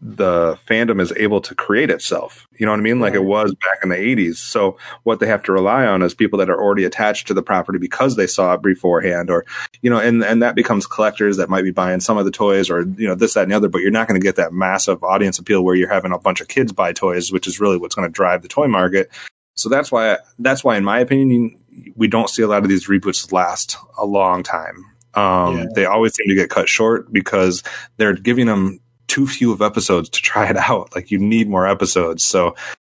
[0.00, 2.46] the fandom is able to create itself.
[2.58, 3.00] You know what I mean?
[3.00, 4.36] Like it was back in the 80s.
[4.36, 7.42] So what they have to rely on is people that are already attached to the
[7.42, 9.46] property because they saw it beforehand or
[9.80, 12.68] you know and and that becomes collectors that might be buying some of the toys
[12.68, 14.52] or you know this that and the other but you're not going to get that
[14.52, 17.76] massive audience appeal where you're having a bunch of kids buy toys which is really
[17.76, 19.10] what's going to drive the toy market.
[19.54, 21.58] So that's why that's why in my opinion
[21.94, 24.91] we don't see a lot of these reboots last a long time.
[25.14, 25.66] Um, Yeah.
[25.74, 27.62] They always seem to get cut short because
[27.96, 30.94] they're giving them too few of episodes to try it out.
[30.94, 32.24] Like you need more episodes.
[32.24, 32.54] So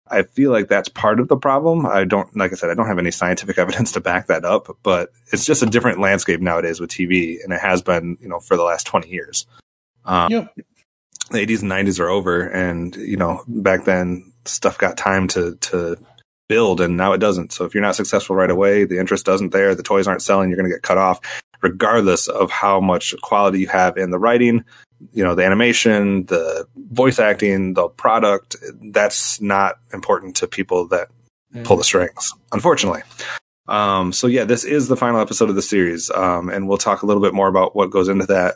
[0.08, 1.84] I feel like that's part of the problem.
[1.84, 4.76] I don't, like I said, I don't have any scientific evidence to back that up,
[4.82, 8.38] but it's just a different landscape nowadays with TV, and it has been, you know,
[8.38, 9.46] for the last twenty years.
[10.04, 10.54] Um, Yep.
[11.32, 15.56] The 80s and 90s are over, and you know, back then stuff got time to
[15.56, 15.96] to
[16.48, 17.52] build, and now it doesn't.
[17.52, 20.48] So if you're not successful right away, the interest doesn't there, the toys aren't selling,
[20.48, 21.18] you're going to get cut off,
[21.62, 24.64] regardless of how much quality you have in the writing,
[25.12, 28.56] you know, the animation, the voice acting, the product.
[28.92, 31.08] That's not important to people that
[31.64, 33.02] pull the strings, unfortunately.
[33.68, 37.02] Um, so yeah, this is the final episode of the series, um, and we'll talk
[37.02, 38.54] a little bit more about what goes into that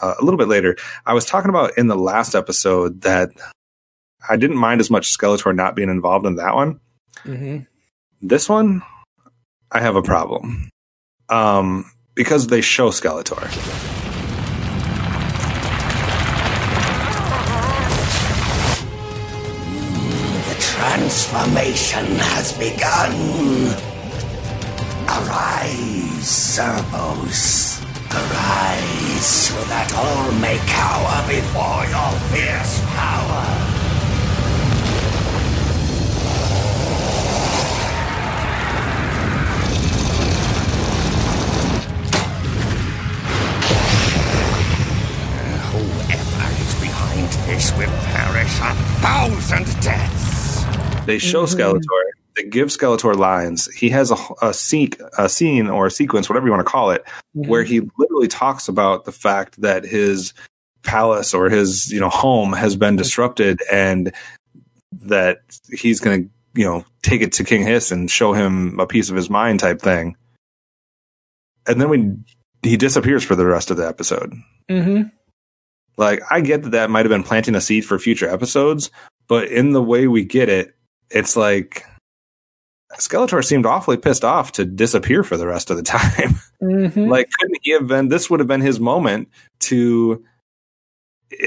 [0.00, 0.76] uh, a little bit later.
[1.06, 3.30] I was talking about in the last episode that
[4.28, 6.80] I didn't mind as much Skeletor not being involved in that one.
[7.22, 7.58] hmm
[8.20, 8.82] This one,
[9.70, 10.68] I have a problem.
[11.28, 13.40] Um, because they show Skeletor.
[20.48, 23.12] The transformation has begun.
[25.08, 27.80] Arise, Cerberus.
[28.12, 33.71] Arise so that all may cower before your fierce power.
[47.52, 50.64] This will perish a thousand deaths.
[51.04, 51.60] They show mm-hmm.
[51.60, 52.02] Skeletor.
[52.34, 53.70] They give Skeletor lines.
[53.74, 56.92] He has a, a, scene, a scene or a sequence, whatever you want to call
[56.92, 57.04] it,
[57.36, 57.50] mm-hmm.
[57.50, 60.32] where he literally talks about the fact that his
[60.82, 63.02] palace or his you know home has been mm-hmm.
[63.02, 64.14] disrupted and
[65.02, 68.86] that he's going to you know take it to King Hiss and show him a
[68.86, 70.16] piece of his mind type thing.
[71.66, 72.24] And then when
[72.62, 74.32] he disappears for the rest of the episode.
[74.70, 75.02] hmm
[75.96, 78.90] Like I get that that might have been planting a seed for future episodes,
[79.28, 80.74] but in the way we get it,
[81.10, 81.84] it's like
[82.98, 86.34] Skeletor seemed awfully pissed off to disappear for the rest of the time.
[86.60, 89.28] hmm like couldn't he have been this would have been his moment
[89.60, 90.24] to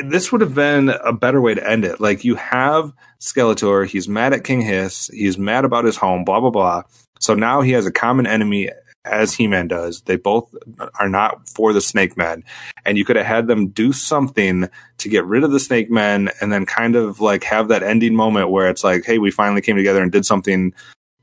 [0.03, 1.99] this would have been a better way to end it.
[1.99, 6.39] Like you have skeletor he's mad at king hiss he's mad about his home blah
[6.39, 6.84] blah blah.
[7.19, 8.69] So now he has a common enemy
[9.06, 10.02] as He Man does.
[10.02, 10.54] They both
[11.00, 12.44] are not for the Snake Men,
[12.86, 16.30] and you could have had them do something to get rid of the Snake Men,
[16.41, 19.62] and then kind of like have that ending moment where it's like, hey, we finally
[19.62, 20.74] came together and did something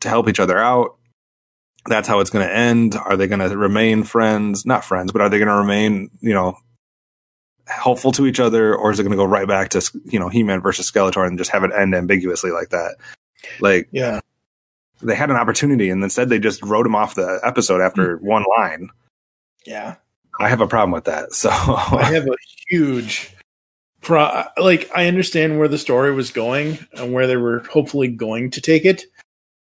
[0.01, 0.97] to help each other out.
[1.87, 2.95] That's how it's going to end.
[2.95, 4.65] Are they going to remain friends?
[4.65, 6.57] Not friends, but are they going to remain, you know,
[7.67, 10.29] helpful to each other, or is it going to go right back to you know
[10.29, 12.97] He Man versus Skeletor and just have it end ambiguously like that?
[13.61, 14.21] Like, Yeah.
[15.03, 18.27] They had an opportunity, and instead they just wrote him off the episode after hmm.
[18.27, 18.89] one line.
[19.67, 19.97] Yeah.
[20.41, 21.33] I have a problem with that.
[21.35, 22.37] So I have a
[22.69, 23.35] huge
[24.01, 28.51] pro like I understand where the story was going and where they were hopefully going
[28.53, 29.05] to take it,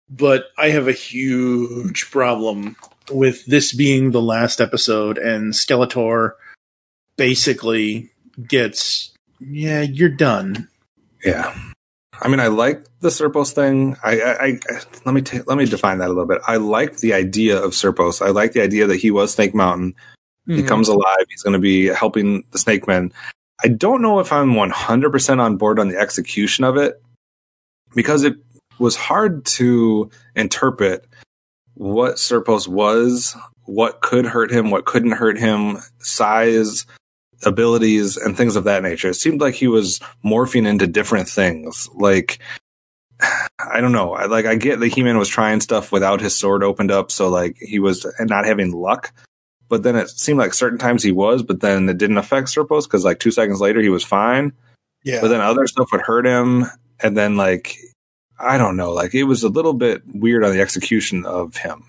[0.09, 2.75] but I have a huge problem
[3.11, 6.31] with this being the last episode and Skeletor
[7.17, 8.11] basically
[8.47, 10.69] gets yeah, you're done.
[11.23, 11.55] yeah.
[12.21, 13.97] I mean, I like the Serpos thing.
[14.04, 14.60] I, I, I
[15.06, 16.41] let me ta- let me define that a little bit.
[16.47, 18.25] I like the idea of Serpos.
[18.25, 19.95] I like the idea that he was Snake Mountain.
[20.47, 20.67] He Mhm.
[20.67, 21.25] comes alive.
[21.30, 23.12] He's going to be helping the Snake Men.
[23.63, 27.01] I don't know if I'm 100% on board on the execution of it
[27.95, 28.36] because it
[28.80, 31.06] was hard to interpret
[31.75, 36.86] what Serpos was, what could hurt him, what couldn't hurt him, size,
[37.43, 39.10] abilities, and things of that nature.
[39.10, 41.89] It seemed like he was morphing into different things.
[41.93, 42.39] Like,
[43.60, 44.13] I don't know.
[44.13, 47.30] I like I get that He-Man was trying stuff without his sword opened up, so
[47.30, 49.13] like he was not having luck
[49.67, 52.84] but then it seemed like certain times he was, but then it didn't affect Serpos
[52.84, 54.54] because like two seconds later he was fine.
[55.04, 55.21] Yeah.
[55.21, 56.65] But then other stuff would hurt him,
[57.00, 57.78] and then like
[58.39, 61.84] I don't know, like it was a little bit weird on the execution of him.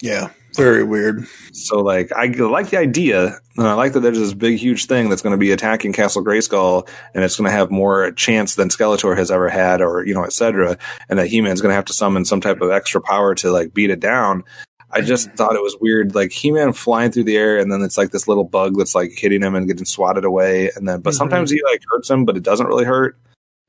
[0.00, 0.30] Yeah.
[0.56, 1.28] Very weird.
[1.52, 5.08] So like I like the idea, and I like that there's this big huge thing
[5.08, 8.68] that's going to be attacking Castle Grayskull, and it's going to have more chance than
[8.68, 10.76] Skeletor has ever had, or you know, etc.
[11.08, 13.72] And that He-Man's going to have to summon some type of extra power to like
[13.72, 14.42] beat it down.
[14.90, 17.96] I just thought it was weird, like He-Man flying through the air, and then it's
[17.96, 21.12] like this little bug that's like hitting him and getting swatted away, and then but
[21.14, 21.16] Mhm.
[21.18, 23.16] sometimes he like hurts him, but it doesn't really hurt.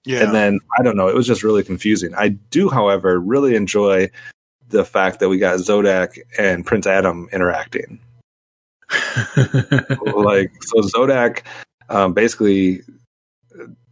[0.03, 0.23] Yeah.
[0.23, 2.15] And then I don't know, it was just really confusing.
[2.15, 4.09] I do, however, really enjoy
[4.71, 7.99] the fact that we got Zodak and Prince Adam interacting.
[9.37, 11.43] like so Zodak
[11.89, 12.81] um, basically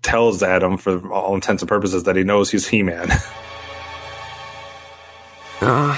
[0.01, 3.09] tells Adam for all intents and purposes that he knows he's He-Man.
[5.61, 5.93] Uh,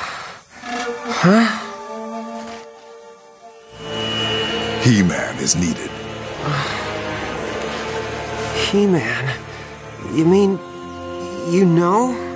[4.81, 5.91] He-Man is needed.
[8.55, 9.39] He-Man.
[10.15, 10.59] You mean
[11.51, 12.30] you know?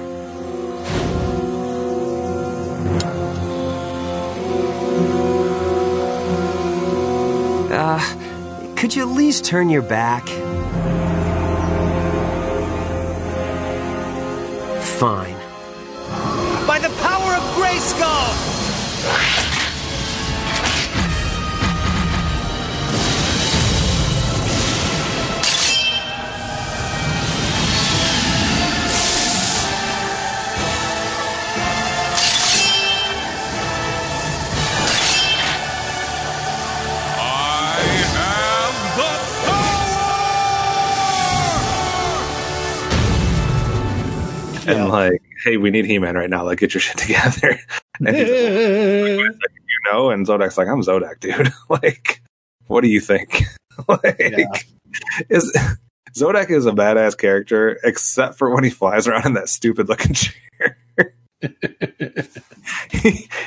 [8.86, 10.28] Could you at least turn your back?
[15.00, 15.36] Fine.
[16.67, 19.35] By the power of Grayskull!
[44.67, 46.43] and like, hey, we need He-Man right now.
[46.45, 47.60] Like, get your shit together.
[47.99, 48.28] and he's
[49.17, 51.51] like, you know, and Zodak's like, I'm Zodak, dude.
[51.69, 52.21] like,
[52.67, 53.43] what do you think?
[53.88, 54.47] like, Yeah.
[55.30, 55.56] is
[56.15, 60.13] Zodak is a badass character, except for when he flies around in that stupid looking
[60.13, 60.78] chair.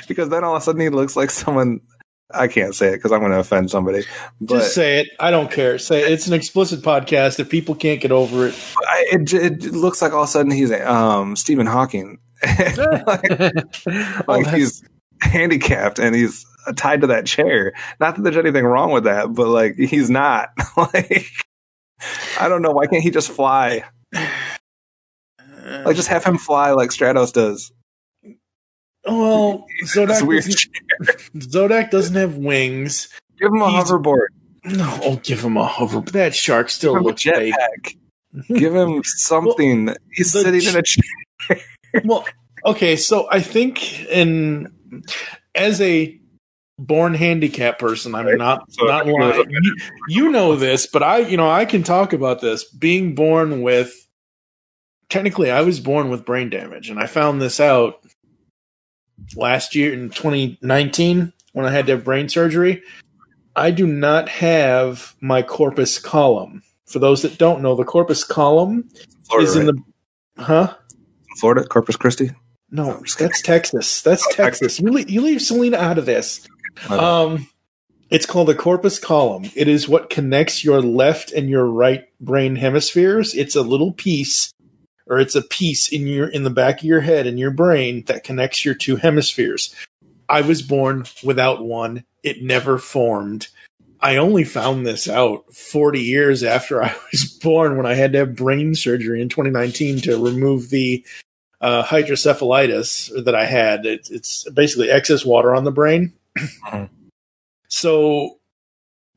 [0.06, 1.80] because then all of a sudden he looks like someone.
[2.30, 4.04] I can't say it because I'm going to offend somebody.
[4.40, 5.08] But Just say it.
[5.18, 5.78] I don't care.
[5.78, 6.12] Say it.
[6.12, 7.40] it's an explicit podcast.
[7.40, 8.54] If people can't get over it,
[8.86, 12.18] I, it, it looks like all of a sudden he's um, Stephen Hawking.
[12.76, 14.84] like, like he's
[15.20, 16.44] handicapped and he's
[16.76, 17.72] tied to that chair.
[17.98, 20.50] Not that there's anything wrong with that, but like he's not.
[20.76, 21.26] like
[22.38, 22.72] I don't know.
[22.72, 23.84] Why can't he just fly?
[24.12, 27.72] Like just have him fly like Stratos does.
[29.06, 30.44] Oh, well, Zodak weird.
[31.36, 33.08] Zodak doesn't have wings.
[33.38, 34.26] Give him a He's- hoverboard.
[34.64, 36.00] No, oh, give him a hover.
[36.00, 37.54] That shark still him a looks fake.
[37.54, 37.96] jetpack.
[38.58, 39.94] Give him something.
[40.12, 41.60] he's sitting ch- in a chair.
[42.04, 42.26] Well,
[42.66, 44.70] okay, so I think in
[45.54, 46.20] as a
[46.78, 48.36] born handicap person, I'm Right.
[48.36, 49.50] not So not it was a lying.
[49.50, 49.76] You,
[50.08, 52.64] you know this, but I, you know, I can talk about this.
[52.64, 53.94] Being born with,
[55.08, 58.00] technically, I was born with brain damage, and I found this out
[59.36, 62.82] last year in 2019 when I had to have brain surgery.
[63.56, 66.62] I do not have my corpus column.
[66.86, 68.88] For those that don't know, the corpus column
[69.24, 69.74] Florida, is in right?
[70.36, 70.74] the huh
[71.38, 72.30] Florida, Corpus Christi.
[72.70, 74.02] No, that's Texas.
[74.02, 74.78] That's Oh, Texas.
[74.78, 76.46] You leave, you leave Selena out of this.
[76.90, 77.48] Um,
[78.10, 79.50] it's called the corpus callosum.
[79.54, 83.34] It is what connects your left and your right brain hemispheres.
[83.34, 84.52] It's a little piece,
[85.08, 88.04] or it's a piece in your in the back of your head in your brain
[88.06, 89.74] that connects your two hemispheres.
[90.28, 92.04] I was born without one.
[92.22, 93.48] It never formed.
[94.00, 98.18] I only found this out 40 years after I was born when I had to
[98.18, 101.04] have brain surgery in 2019 to remove the
[101.60, 103.86] uh, hydrocephalitis that I had.
[103.86, 106.12] It, it's basically excess water on the brain.
[107.68, 108.37] so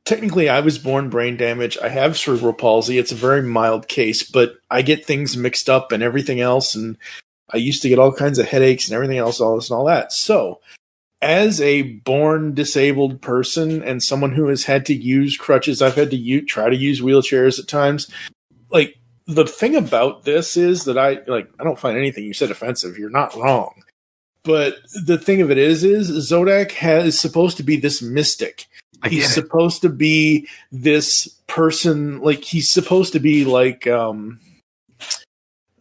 [0.06, 1.78] technically, I was born brain damage.
[1.78, 2.97] I have cerebral palsy.
[2.97, 6.76] It's a very mild case, but I get things mixed up and everything else.
[6.76, 6.97] And
[7.49, 9.86] I used to get all kinds of headaches and everything else, all this and all
[9.86, 10.12] that.
[10.12, 10.62] So,
[11.22, 16.10] as a born disabled person and someone who has had to use crutches, I've had
[16.12, 18.10] to try to use wheelchairs at times.
[18.72, 18.97] Like
[19.28, 22.97] the thing about this is that I like I don't find anything you said offensive.
[22.97, 23.84] You're not wrong.
[24.43, 28.66] But the thing of it is is Zodak has is supposed to be this mystic.
[29.06, 34.39] He's supposed to be this person like he's supposed to be like um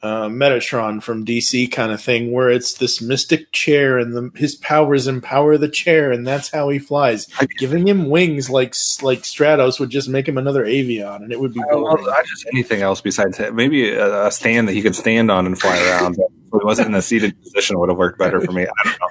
[0.03, 4.55] uh, Metatron from DC kind of thing, where it's this mystic chair and the, his
[4.57, 7.27] powers empower the chair, and that's how he flies.
[7.59, 11.53] Giving him wings like like Stratos would just make him another Avion, and it would
[11.53, 12.01] be I love.
[12.01, 15.61] I just anything else besides maybe a, a stand that he could stand on and
[15.61, 16.17] fly around.
[16.17, 18.63] But if he wasn't in a seated position, would have worked better for me.
[18.63, 19.09] I don't know.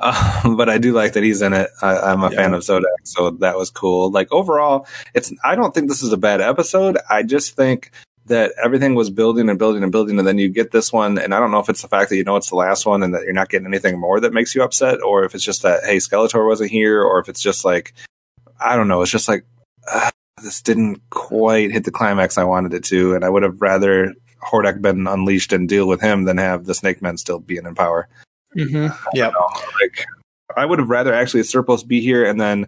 [0.00, 1.70] Um, but I do like that he's in it.
[1.82, 4.10] I, I'm a fan of Zodak, so that was cool.
[4.10, 5.32] Like overall, it's.
[5.44, 6.98] I don't think this is a bad episode.
[7.08, 7.90] I just think
[8.26, 11.34] that everything was building and building and building, and then you get this one, and
[11.34, 13.14] I don't know if it's the fact that you know it's the last one and
[13.14, 15.84] that you're not getting anything more that makes you upset, or if it's just that
[15.84, 17.94] hey, Skeletor wasn't here, or if it's just like
[18.60, 19.02] I don't know.
[19.02, 19.44] It's just like
[19.90, 20.10] uh,
[20.42, 24.14] this didn't quite hit the climax I wanted it to, and I would have rather
[24.42, 27.74] Hordak been unleashed and deal with him than have the Snake Men still being in
[27.74, 28.08] power.
[28.56, 28.94] Mm-hmm.
[29.14, 30.06] Yeah, like
[30.56, 32.66] I would have rather actually Serpos be here, and then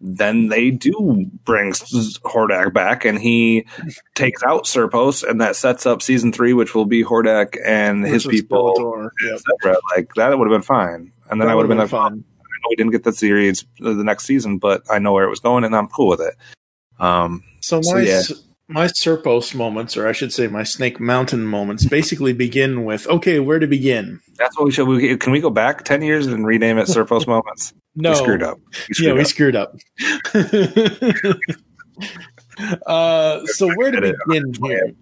[0.00, 3.64] then they do bring Hordak back, and he
[4.14, 8.26] takes out Serpos, and that sets up season three, which will be Hordak and his
[8.26, 9.34] people, yep.
[9.34, 9.78] etc.
[9.96, 12.24] Like that would have been fine, and then That I would have been been fun.
[12.40, 15.30] I know we didn't get the series the next season, but I know where it
[15.30, 16.34] was going, and I'm cool with it.
[16.98, 18.22] Um, So So, my yeah.
[18.72, 23.38] My Serpos moments, or I should say my Snake Mountain moments, basically begin with okay,
[23.38, 24.20] where to begin?
[24.36, 24.88] that's what we should.
[24.88, 27.74] We, can we go back ten years and rename it Serpos moments?
[27.94, 28.58] No, we screwed up.
[28.98, 29.76] We yeah, we screwed up.
[29.98, 31.36] screwed up.
[32.86, 34.92] uh, so where to begin here?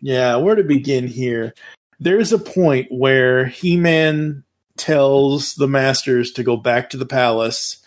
[0.00, 1.54] Yeah, where to begin here?
[1.98, 4.44] There's a point where He Man
[4.76, 7.79] tells the Masters to go back to the palace.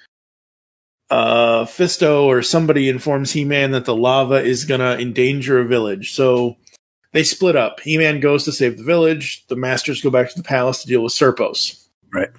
[1.13, 6.11] Uh, Fisto or somebody informs He Man that the lava is gonna endanger a village.
[6.13, 6.57] So
[7.11, 7.81] they split up.
[7.81, 9.45] He Man goes to save the village.
[9.45, 11.87] The Masters go back to the palace to deal with Serpos.
[12.11, 12.31] Right.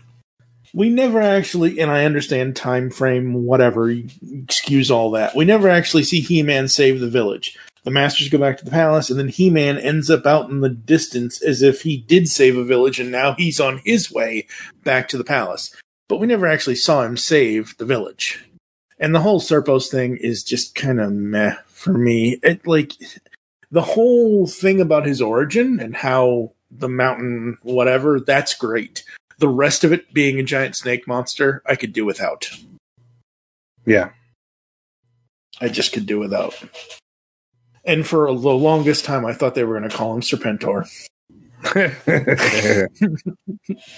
[0.73, 3.91] We never actually, and I understand time frame, whatever.
[3.91, 5.37] Excuse all that.
[5.37, 7.57] We never actually see He Man save the village.
[7.85, 10.63] The Masters go back to the palace, and then He Man ends up out in
[10.63, 14.49] the distance as if he did save a village, and now he's on his way
[14.83, 15.73] back to the palace.
[16.09, 18.45] But we never actually saw him save the village.
[18.99, 22.39] And the whole Serpos thing is just kind of meh for me.
[22.43, 22.93] It like
[23.71, 29.05] the whole thing about his origin and how the mountain, whatever, that's great.
[29.39, 32.51] The rest of it being a giant snake monster, I could do without.
[33.85, 34.11] Yeah.
[35.61, 36.55] I just could do without.
[37.85, 40.89] And for the longest time, I thought they were going to call him Serpentor.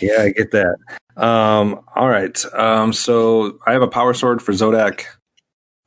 [0.01, 0.77] yeah, I get that.
[1.17, 2.39] Um, all right.
[2.55, 5.05] Um, so I have a power sword for Zodak.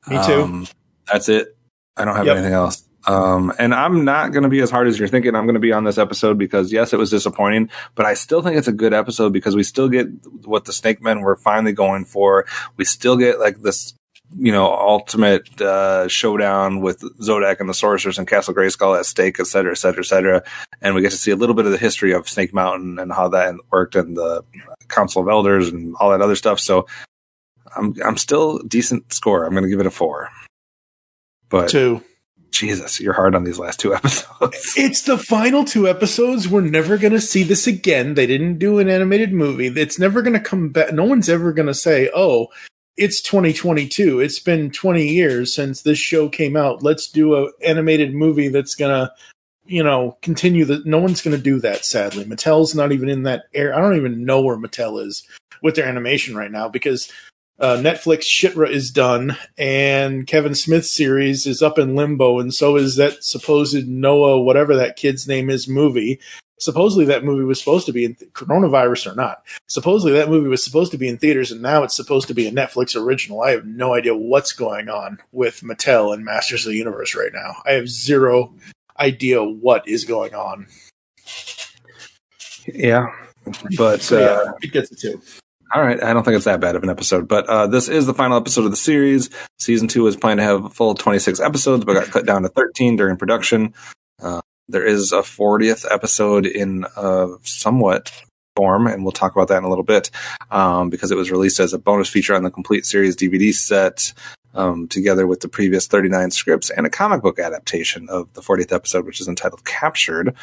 [0.08, 0.42] Me too.
[0.44, 0.68] Um,
[1.12, 1.56] that's it.
[1.98, 2.38] I don't have Yep.
[2.38, 2.84] anything else.
[3.08, 5.60] Um, and I'm not going to be as hard as you're thinking I'm going to
[5.60, 8.74] be on this episode because yes, it was disappointing, but I still think it's a
[8.74, 10.08] good episode because we still get
[10.46, 12.46] what the Snake Men were finally going for.
[12.78, 13.94] We still get like this,
[14.38, 19.40] you know, ultimate uh, showdown with Zodak and the Sorcerers and Castle Grayskull at stake,
[19.40, 20.44] et cetera, et cetera, et cetera.
[20.82, 23.12] And we get to see a little bit of the history of Snake Mountain and
[23.12, 24.44] how that worked and the
[24.88, 26.60] Council of Elders and all that other stuff.
[26.60, 26.86] So
[27.76, 29.46] I'm I'm still decent score.
[29.46, 30.30] I'm going to give it a four.
[31.50, 32.04] But Two.
[32.52, 34.74] Jesus, you're hard on these last two episodes.
[34.76, 36.48] It's the final two episodes.
[36.48, 38.16] We're never going to see this again.
[38.16, 39.68] They didn't do an animated movie.
[39.68, 40.92] It's never going to come back.
[40.92, 42.48] No one's ever going to say, oh,
[43.00, 44.20] it's 2022.
[44.20, 46.84] It's been 20 years since this show came out.
[46.84, 49.14] Let's do a animated movie that's going to,
[49.66, 50.82] you know, continue the.
[50.86, 52.26] No one's going to do that, sadly.
[52.26, 53.74] Mattel's not even in that air.
[53.74, 55.26] I don't even know where Mattel is
[55.62, 57.12] with their animation right now because
[57.60, 62.78] uh, Netflix She-Ra is done, and Kevin Smith's series is up in limbo, and so
[62.78, 66.20] is that supposed Noah, whatever that kid's name is, movie.
[66.60, 69.44] Supposedly that movie was supposed to be in th- coronavirus or not.
[69.68, 72.48] Supposedly that movie was supposed to be in theaters, and now it's supposed to be
[72.48, 73.42] a Netflix original.
[73.42, 77.32] I have no idea what's going on with Mattel and Masters of the Universe right
[77.34, 77.56] now.
[77.66, 78.54] I have zero
[79.00, 80.68] idea what is going on.
[82.68, 83.08] Yeah,
[83.78, 85.22] but So, uh, yeah, it gets it too.
[85.72, 88.08] All right, I don't think it's that bad of an episode, but uh, this is
[88.08, 89.30] the final episode of the series.
[89.60, 92.50] Season two is planned to have a full 26 episodes, but got cut down to
[92.50, 93.76] 13 during production.
[94.20, 98.12] Uh, there is a 40th episode in uh, somewhat
[98.56, 100.10] form, and we'll talk about that in a little bit
[100.50, 104.14] um, because it was released as a bonus feature on the complete series DVD set.
[104.56, 108.72] Um, together with the previous 39 scripts and a comic book adaptation of the 40th
[108.72, 110.36] episode, which is entitled Captured.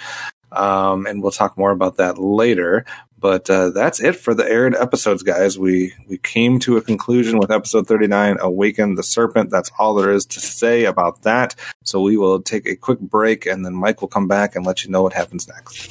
[0.53, 2.85] Um, and we'll talk more about that later.
[3.27, 5.59] But uh, that's it for the aired episodes, guys.
[5.59, 9.51] We we came to a conclusion with episode 39, Awaken the Serpent.
[9.51, 11.57] That's all there is to say about that.
[11.83, 14.85] So we will take a quick break, and then Mike will come back and let
[14.85, 15.91] you know what happens next.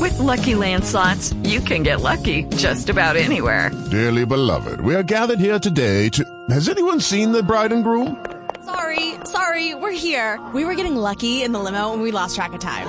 [0.00, 3.70] With Lucky Land slots, you can get lucky just about anywhere.
[3.90, 6.24] Dearly beloved, we are gathered here today to.
[6.48, 8.16] Has anyone seen the bride and groom?
[8.64, 10.40] Sorry, sorry, we're here.
[10.54, 12.88] We were getting lucky in the limo and we lost track of time.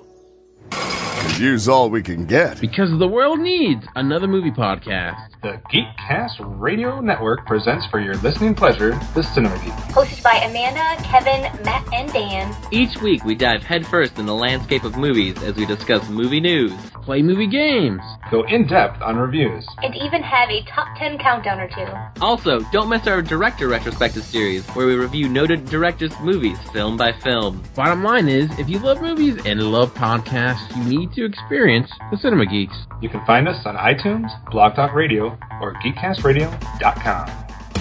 [1.21, 2.59] Could use all we can get.
[2.59, 5.29] Because the world needs another movie podcast.
[5.43, 9.73] The Geekcast Radio Network presents for your listening pleasure the Cinema Geek.
[9.93, 12.55] Hosted by Amanda, Kevin, Matt, and Dan.
[12.71, 16.73] Each week we dive headfirst in the landscape of movies as we discuss movie news,
[17.03, 18.01] play movie games,
[18.31, 19.67] Go in depth on reviews.
[19.83, 22.21] And even have a top 10 countdown or two.
[22.23, 27.11] Also, don't miss our director retrospective series where we review noted directors' movies film by
[27.11, 27.61] film.
[27.75, 32.17] Bottom line is, if you love movies and love podcasts, you need to experience the
[32.17, 32.75] Cinema Geeks.
[33.01, 37.27] You can find us on iTunes, Blog Talk Radio, or GeekCastRadio.com.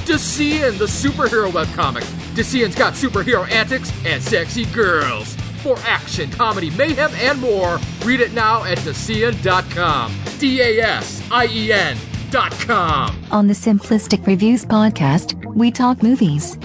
[0.06, 2.02] Dasien, the superhero webcomic.
[2.34, 5.34] Dasien's got superhero antics and sexy girls.
[5.62, 10.14] For action, comedy, mayhem, and more, read it now at Dasien.com.
[10.38, 11.96] D A S I E N
[12.30, 13.22] dot com.
[13.30, 16.56] On the Simplistic Reviews podcast, we talk movies.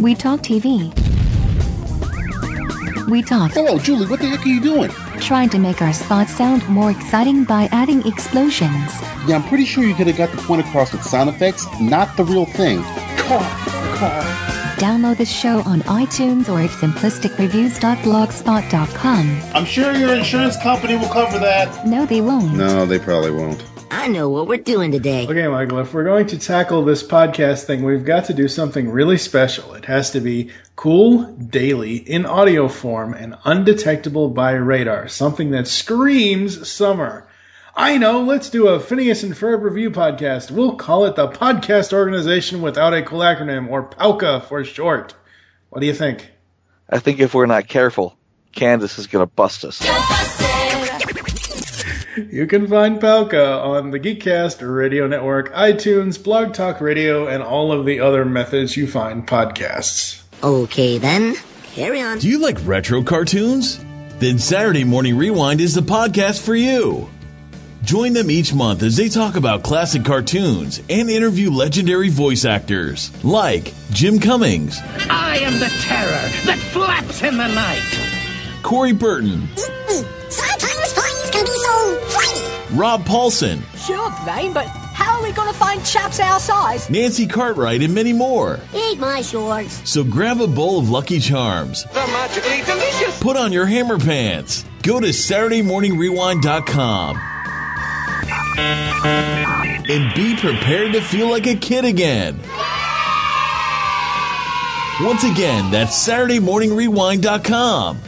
[0.00, 1.07] We talk TV.
[3.08, 3.52] We talk.
[3.52, 4.06] Hello, Julie.
[4.06, 4.90] What the heck are you doing?
[5.18, 8.90] Trying to make our spot sound more exciting by adding explosions.
[9.26, 12.14] Yeah, I'm pretty sure you could have got the point across with sound effects, not
[12.18, 12.82] the real thing.
[13.16, 13.40] Car,
[13.96, 14.22] car.
[14.76, 19.40] Download the show on iTunes or at simplisticreviews.blogspot.com.
[19.54, 21.86] I'm sure your insurance company will cover that.
[21.86, 22.52] No, they won't.
[22.54, 23.64] No, they probably won't.
[23.90, 25.26] I know what we're doing today.
[25.26, 28.90] Okay, Michael, if we're going to tackle this podcast thing, we've got to do something
[28.90, 29.74] really special.
[29.74, 35.08] It has to be cool, daily, in audio form, and undetectable by radar.
[35.08, 37.26] Something that screams summer.
[37.74, 40.50] I know, let's do a Phineas and Ferb review podcast.
[40.50, 45.14] We'll call it the Podcast Organization Without a Cool Acronym, or PALCA for short.
[45.70, 46.30] What do you think?
[46.90, 48.16] I think if we're not careful,
[48.52, 49.80] Candace is going to bust us.
[52.18, 57.72] You can find Palca on the Geekcast Radio Network, iTunes, Blog Talk Radio, and all
[57.72, 60.22] of the other methods you find podcasts.
[60.42, 61.36] Okay, then,
[61.74, 62.18] carry on.
[62.18, 63.78] Do you like retro cartoons?
[64.18, 67.08] Then Saturday Morning Rewind is the podcast for you.
[67.82, 73.12] Join them each month as they talk about classic cartoons and interview legendary voice actors
[73.24, 78.62] like Jim Cummings, I am the terror that flaps in the night.
[78.62, 79.48] Corey Burton,
[82.78, 86.88] Rob Paulsen, Sure, Blaine, but how are we going to find chaps our size?
[86.88, 88.60] Nancy Cartwright, and many more.
[88.72, 89.90] Eat my shorts.
[89.90, 93.18] So grab a bowl of Lucky Charms, The magically delicious.
[93.20, 97.16] put on your hammer pants, go to SaturdayMorningRewind.com,
[99.90, 102.38] and be prepared to feel like a kid again.
[105.00, 107.98] Once again, that's SaturdayMorningRewind.com.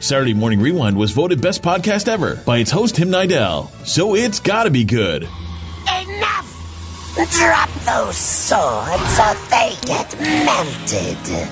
[0.00, 4.38] Saturday Morning Rewind was voted best podcast ever by its host Tim Nidell, so it's
[4.38, 5.22] gotta be good.
[5.22, 7.14] Enough!
[7.38, 11.48] Drop those swords or they get melted.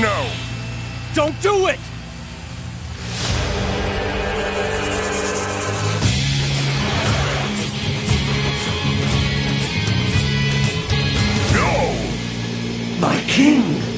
[0.00, 0.30] No!
[1.14, 1.78] Don't do it!
[13.30, 13.89] King.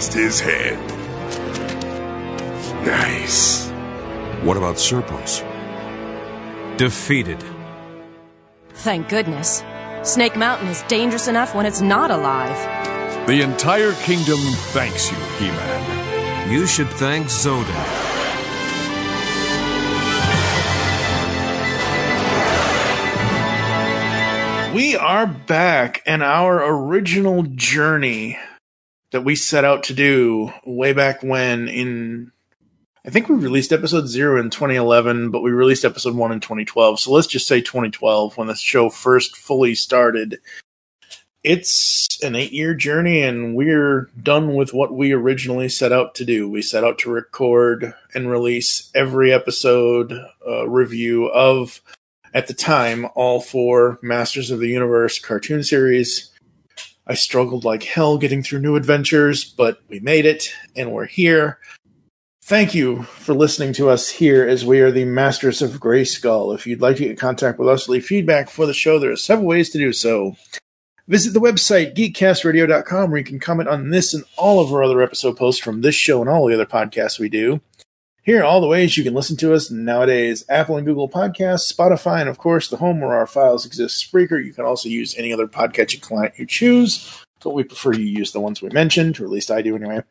[0.00, 0.78] Lost his head.
[2.86, 3.68] Nice.
[4.42, 5.44] What about Serpos?
[6.78, 7.44] Defeated.
[8.70, 9.62] Thank goodness.
[10.02, 12.56] Snake Mountain is dangerous enough when it's not alive.
[13.26, 14.38] The entire kingdom
[14.72, 16.50] thanks you, He-Man.
[16.50, 17.66] You should thank Zoda.
[24.74, 28.38] We are back, in our original journey
[29.12, 32.32] that we set out to do way back when in
[33.04, 37.00] I think we released episode 0 in 2011, but we released episode 1 in 2012.
[37.00, 40.38] So let's just say 2012 when the show first fully started.
[41.42, 46.46] It's an 8-year journey and we're done with what we originally set out to do.
[46.46, 50.12] We set out to record and release every episode
[50.46, 51.80] uh, review of
[52.34, 56.29] at the time all four Masters of the Universe cartoon series.
[57.10, 61.58] I struggled like hell getting through new adventures, but we made it and we're here.
[62.40, 66.54] Thank you for listening to us here as we are the Masters of Grayskull.
[66.54, 69.10] If you'd like to get in contact with us, leave feedback for the show, there
[69.10, 70.36] are several ways to do so.
[71.08, 75.02] Visit the website, geekcastradio.com, where you can comment on this and all of our other
[75.02, 77.60] episode posts from this show and all the other podcasts we do.
[78.22, 81.72] Here are all the ways you can listen to us nowadays Apple and Google Podcasts,
[81.72, 84.44] Spotify, and of course, the home where our files exist, Spreaker.
[84.44, 88.32] You can also use any other podcatching client you choose, but we prefer you use
[88.32, 90.02] the ones we mentioned, or at least I do anyway.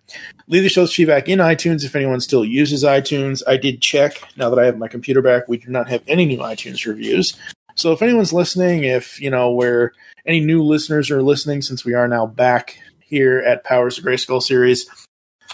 [0.48, 3.44] Leave the show's feedback in iTunes if anyone still uses iTunes.
[3.46, 6.26] I did check, now that I have my computer back, we do not have any
[6.26, 7.38] new iTunes reviews.
[7.76, 9.94] So if anyone's listening, if, you know, where
[10.26, 14.42] any new listeners are listening, since we are now back here at Powers of Grayskull
[14.42, 14.90] series,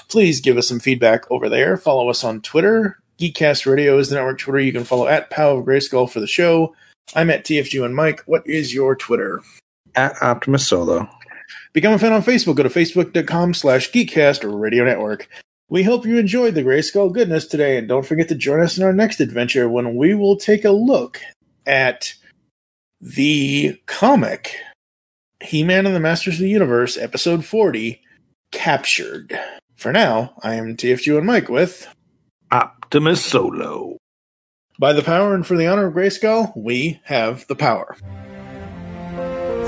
[0.10, 1.78] please give us some feedback over there.
[1.78, 3.00] Follow us on Twitter.
[3.20, 4.60] Geekcast Radio is the network Twitter.
[4.60, 6.76] You can follow at Pow of Grayskull for the show.
[7.16, 8.22] I'm at TFG and Mike.
[8.26, 9.42] What is your Twitter?
[9.96, 11.08] At Optimus Solo.
[11.74, 12.56] Become a fan on Facebook.
[12.56, 15.30] Go to facebook.com slash geekcast radio network.
[15.70, 18.84] We hope you enjoyed the Grayskull goodness today, and don't forget to join us in
[18.84, 21.20] our next adventure when we will take a look
[21.66, 22.14] at
[23.02, 24.58] the comic
[25.42, 28.02] He-Man and the Masters of the Universe, episode 40,
[28.52, 29.40] Captured.
[29.76, 31.88] For now, I am TFG and Mike with
[32.50, 33.98] Optimus Solo.
[34.80, 37.96] By the power and for the honor of Grayskull, we have the power.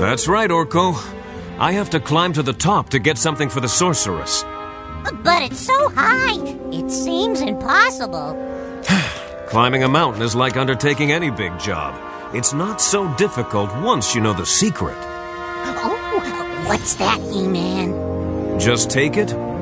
[0.00, 0.94] That's right, Orko.
[1.58, 4.44] I have to climb to the top to get something for the sorceress.
[5.22, 6.38] But it's so high,
[6.72, 8.34] it seems impossible.
[9.48, 11.94] Climbing a mountain is like undertaking any big job.
[12.34, 14.96] It's not so difficult once you know the secret.
[14.98, 18.58] Oh, what's that, He-Man?
[18.58, 19.32] Just take it